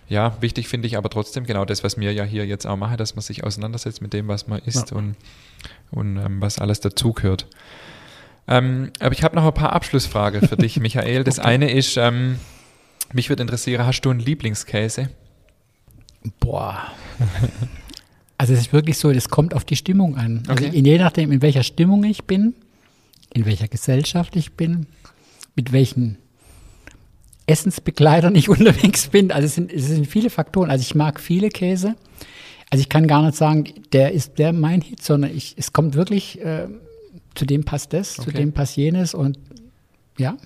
[0.09, 2.97] ja, wichtig finde ich aber trotzdem genau das, was wir ja hier jetzt auch machen,
[2.97, 5.17] dass man sich auseinandersetzt mit dem, was man isst und,
[5.91, 7.47] und ähm, was alles dazugehört.
[8.47, 11.25] Ähm, aber ich habe noch ein paar Abschlussfragen für dich, Michael.
[11.25, 12.39] Das eine ist, ähm,
[13.13, 15.11] mich würde interessieren, hast du einen Lieblingskäse?
[16.41, 16.83] Boah.
[18.37, 20.43] Also es ist wirklich so, das kommt auf die Stimmung an.
[20.49, 20.77] Also Okay.
[20.77, 22.55] in, je nachdem, in welcher Stimmung ich bin,
[23.33, 24.87] in welcher Gesellschaft ich bin,
[25.55, 26.19] mit welchen
[27.47, 29.31] Essensbegleitern ich unterwegs bin.
[29.33, 30.71] Also es sind, es sind viele Faktoren.
[30.71, 31.95] Also ich mag viele Käse.
[32.71, 35.95] Also ich kann gar nicht sagen, der ist der mein Hit, sondern ich, es kommt
[35.95, 36.67] wirklich, äh,
[37.35, 38.39] zu dem passt das, zu Okay.
[38.39, 39.39] dem passt jenes und
[40.19, 40.37] ja.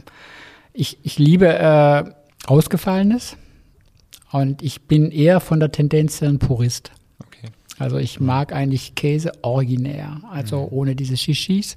[0.72, 2.04] Ich, ich liebe äh,
[2.46, 3.36] Ausgefallenes
[4.30, 6.92] und ich bin eher von der Tendenz her ein Purist.
[7.78, 11.76] Also ich mag eigentlich Käse originär, also ohne diese Shishis,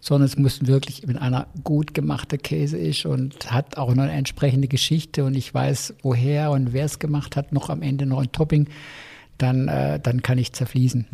[0.00, 4.12] sondern es muss wirklich, wenn einer gut gemachter Käse ist und hat auch noch eine
[4.12, 8.20] entsprechende Geschichte und ich weiß, woher und wer es gemacht hat, noch am Ende noch
[8.20, 8.68] ein Topping,
[9.38, 11.06] dann, äh, dann kann ich zerfließen.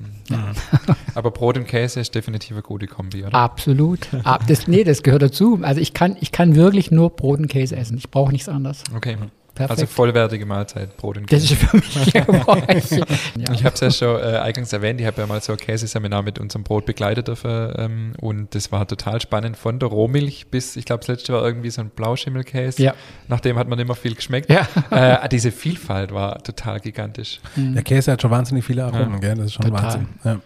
[1.14, 3.34] Aber Brot und Käse ist definitiv eine gute Kombi, oder?
[3.34, 4.08] Absolut.
[4.24, 5.60] Ab, das, nee, das gehört dazu.
[5.62, 7.96] Also ich kann, ich kann wirklich nur Brot und Käse essen.
[7.96, 8.82] Ich brauche nichts anderes.
[8.94, 9.16] Okay.
[9.56, 9.70] Perfekt.
[9.80, 11.54] Also vollwertige Mahlzeit, Brot und Das Käse.
[11.54, 13.52] ist für mich ja.
[13.52, 16.22] Ich habe es ja schon äh, eingangs erwähnt, ich habe ja mal so ein Käseseminar
[16.22, 20.76] mit unserem Brot begleitet dürfen ähm, und das war total spannend von der Rohmilch bis,
[20.76, 22.82] ich glaube, das letzte war irgendwie so ein Blauschimmelkäse.
[22.82, 22.94] Ja.
[23.28, 24.50] Nachdem hat man immer viel geschmeckt.
[24.50, 24.68] Ja.
[24.90, 27.40] Äh, diese Vielfalt war total gigantisch.
[27.56, 29.18] Der Käse hat schon wahnsinnig viele Aromen, Ja.
[29.20, 29.34] gell?
[29.36, 29.82] Das ist schon Total.
[29.84, 30.08] Wahnsinn.
[30.22, 30.40] Ja.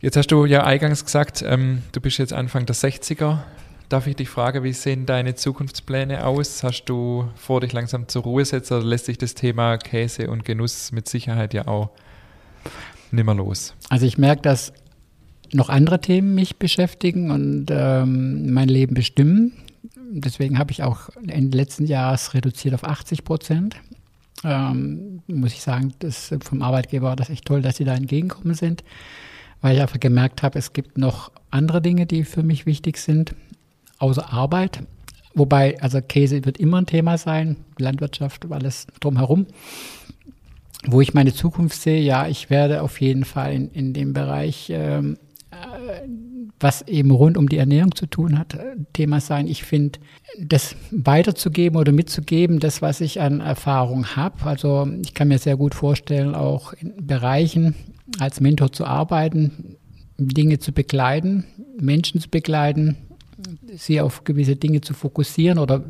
[0.00, 3.38] Jetzt hast du ja eingangs gesagt, ähm, du bist jetzt Anfang der 60er.
[3.94, 6.64] Darf ich dich fragen, wie sehen deine Zukunftspläne aus?
[6.64, 10.44] Hast du vor, dich langsam zur Ruhe setzen oder lässt sich das Thema Käse und
[10.44, 11.90] Genuss mit Sicherheit ja auch
[13.12, 13.72] nimmer los?
[13.90, 14.72] Also ich merke, dass
[15.52, 19.52] noch andere Themen mich beschäftigen und ähm, mein Leben bestimmen.
[20.10, 23.76] Deswegen habe ich auch Ende letzten Jahres reduziert auf 80 Prozent.
[24.42, 28.54] Ähm, muss ich sagen, das vom Arbeitgeber war das echt toll, dass sie da entgegengekommen
[28.54, 28.82] sind,
[29.60, 33.36] weil ich einfach gemerkt habe, es gibt noch andere Dinge, die für mich wichtig sind,
[34.04, 34.80] außer Arbeit.
[35.34, 39.46] Wobei, also Käse wird immer ein Thema sein, Landwirtschaft, alles drumherum.
[40.86, 44.70] Wo ich meine Zukunft sehe, ja, ich werde auf jeden Fall in, in dem Bereich
[44.70, 45.16] ähm,
[45.50, 46.08] äh,
[46.60, 49.46] was eben rund um die Ernährung zu tun hat, äh, Thema sein.
[49.46, 49.98] Ich finde,
[50.38, 54.44] das weiterzugeben oder mitzugeben, das, was ich an Erfahrung habe.
[54.44, 57.74] Also ich kann mir sehr gut vorstellen, auch in Bereichen
[58.18, 59.76] als Mentor zu arbeiten,
[60.16, 61.44] Dinge zu begleiten,
[61.78, 62.96] Menschen zu begleiten,
[63.76, 65.84] sie auf gewisse Dinge zu fokussieren oder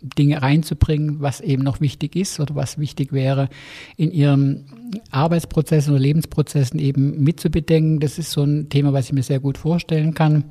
[0.00, 3.48] Dinge reinzubringen, was eben noch wichtig ist oder was wichtig wäre,
[3.96, 4.66] in ihren
[5.10, 8.00] Arbeitsprozessen oder Lebensprozessen eben mitzubedenken.
[8.00, 10.44] Das ist so ein Thema, was ich mir sehr gut vorstellen kann.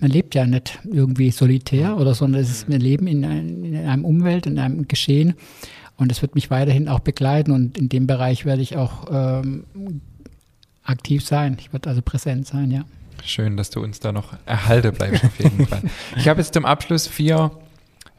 [0.00, 3.76] Man lebt ja nicht irgendwie solitär oder sondern es ist, wir leben in, ein, in
[3.76, 5.34] einem Umwelt, in einem Geschehen
[5.96, 9.64] und es wird mich weiterhin auch begleiten und in dem Bereich werde ich auch ähm,
[10.84, 11.56] aktiv sein.
[11.58, 12.84] Ich werde also präsent sein, ja.
[13.24, 15.82] Schön, dass du uns da noch erhalten bleibst auf jeden Fall.
[16.16, 17.50] Ich habe jetzt zum Abschluss vier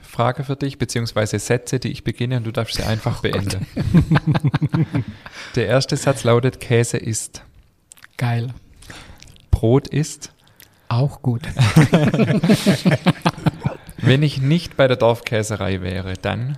[0.01, 3.65] Fragen für dich, beziehungsweise Sätze, die ich beginne und du darfst sie einfach oh beenden.
[5.55, 7.43] Der erste Satz lautet, Käse ist.
[8.17, 8.53] Geil.
[9.51, 10.33] Brot ist.
[10.87, 11.43] Auch gut.
[13.97, 16.57] Wenn ich nicht bei der Dorfkäserei wäre, dann?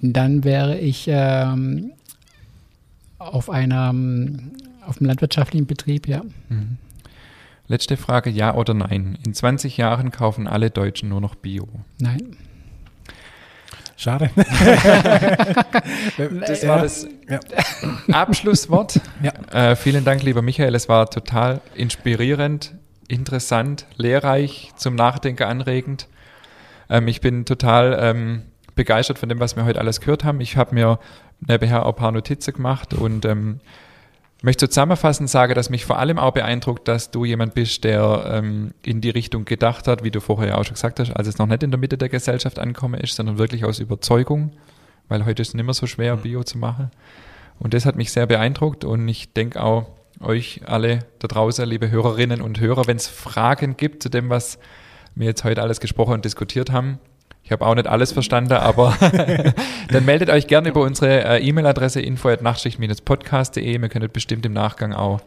[0.00, 1.92] Dann wäre ich ähm,
[3.18, 3.92] auf einer
[4.86, 6.22] auf einem landwirtschaftlichen Betrieb, ja.
[6.48, 6.78] Mhm.
[7.66, 9.18] Letzte Frage, ja oder nein?
[9.24, 11.66] In 20 Jahren kaufen alle Deutschen nur noch Bio.
[11.98, 12.36] Nein.
[13.96, 14.30] Schade.
[16.46, 17.40] das war das ja.
[18.12, 19.00] Abschlusswort.
[19.22, 19.32] Ja.
[19.70, 20.74] Äh, vielen Dank, lieber Michael.
[20.74, 22.74] Es war total inspirierend,
[23.08, 26.08] interessant, lehrreich, zum Nachdenken anregend.
[26.90, 28.42] Ähm, ich bin total ähm,
[28.74, 30.40] begeistert von dem, was wir heute alles gehört haben.
[30.40, 30.98] Ich habe mir
[31.40, 33.60] nebenher auch ein paar Notizen gemacht und ähm,
[34.44, 38.74] möchte zusammenfassend sagen, dass mich vor allem auch beeindruckt, dass du jemand bist, der ähm,
[38.84, 41.38] in die Richtung gedacht hat, wie du vorher ja auch schon gesagt hast, als es
[41.38, 44.52] noch nicht in der Mitte der Gesellschaft angekommen ist, sondern wirklich aus Überzeugung,
[45.08, 46.20] weil heute ist es nicht mehr so schwer, mhm.
[46.20, 46.90] Bio zu machen.
[47.58, 49.86] Und das hat mich sehr beeindruckt und ich denke auch
[50.20, 54.58] euch alle da draußen, liebe Hörerinnen und Hörer, wenn es Fragen gibt zu dem, was
[55.14, 56.98] wir jetzt heute alles gesprochen und diskutiert haben,
[57.44, 58.96] ich habe auch nicht alles verstanden, aber
[59.90, 63.80] dann meldet euch gerne über unsere äh, E-Mail-Adresse info@nachtschicht-podcast.de.
[63.82, 65.20] Wir können bestimmt im Nachgang auch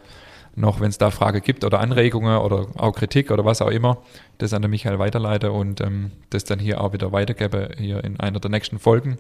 [0.58, 4.00] noch, wenn es da Frage gibt oder Anregungen oder auch Kritik oder was auch immer,
[4.40, 8.20] das an den Michael weiterleite und ähm, das dann hier auch wieder weitergebe hier in
[8.20, 9.18] einer der nächsten Folgen.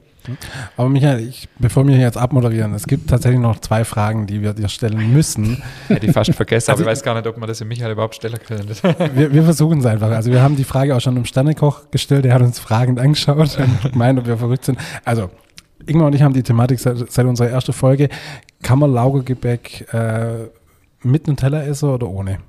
[0.75, 4.41] Aber Michael, ich, bevor wir hier jetzt abmoderieren, es gibt tatsächlich noch zwei Fragen, die
[4.41, 5.61] wir dir stellen müssen.
[5.87, 7.91] Hätte ich fast vergessen, also, aber ich weiß gar nicht, ob man das in Michael
[7.91, 8.67] überhaupt stellen können.
[9.15, 10.09] wir, wir versuchen es einfach.
[10.09, 13.57] Also wir haben die Frage auch schon im Sternekoch gestellt, der hat uns fragend angeschaut
[13.59, 14.79] und gemeint, ob wir verrückt sind.
[15.05, 15.29] Also
[15.85, 18.09] Ingmar und ich haben die Thematik seit, seit unserer ersten Folge.
[18.63, 20.47] Kann man Laugengebäck äh,
[21.07, 22.39] mit Nutella esse oder ohne?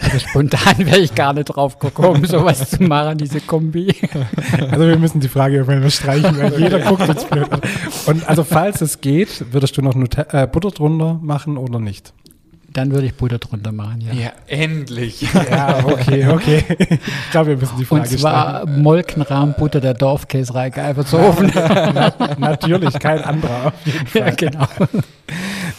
[0.00, 3.94] Also spontan wäre ich gar nicht drauf gekommen, sowas zu machen, diese Kombi.
[4.70, 7.46] Also wir müssen die Frage irgendwann streichen, weil jeder guckt jetzt blöd
[8.06, 12.12] Und also falls es geht, würdest du noch Nutella, äh, Butter drunter machen oder nicht?
[12.72, 14.14] Dann würde ich Butter drunter machen, ja.
[14.14, 15.20] Ja, endlich.
[15.34, 16.64] Ja, okay, okay.
[16.78, 18.14] Ich glaube, wir müssen die Frage stellen.
[18.14, 21.52] Und zwar Molkenrahmbutter der Dorfkäserei Geifertshofen.
[22.38, 23.74] Natürlich, kein anderer.
[24.14, 24.66] Ja, genau.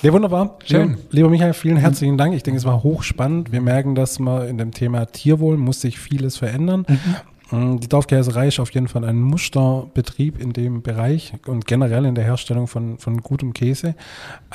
[0.02, 0.58] Ja, wunderbar.
[0.66, 0.90] Schön.
[0.90, 2.34] Lieber, lieber Michael, vielen herzlichen Dank.
[2.34, 3.52] Ich denke, es war hochspannend.
[3.52, 6.86] Wir merken, dass man in dem Thema Tierwohl muss sich vieles verändern.
[6.88, 7.80] Mhm.
[7.80, 12.24] Die Dorfkäserei ist auf jeden Fall ein Musterbetrieb in dem Bereich und generell in der
[12.24, 13.96] Herstellung von, von gutem Käse.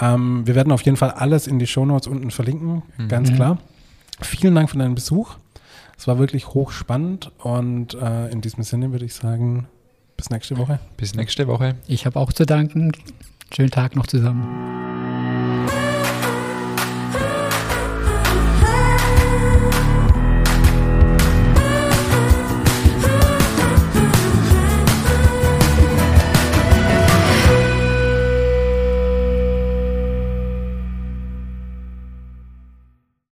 [0.00, 3.08] Ähm, wir werden auf jeden Fall alles in die Shownotes unten verlinken, mhm.
[3.08, 3.58] ganz klar.
[4.20, 5.36] Vielen Dank für deinen Besuch.
[5.96, 9.68] Es war wirklich hochspannend und äh, in diesem Sinne würde ich sagen,
[10.16, 10.80] bis nächste Woche.
[10.96, 11.76] Bis nächste Woche.
[11.86, 12.92] Ich habe auch zu danken.
[13.54, 15.37] Schönen Tag noch zusammen.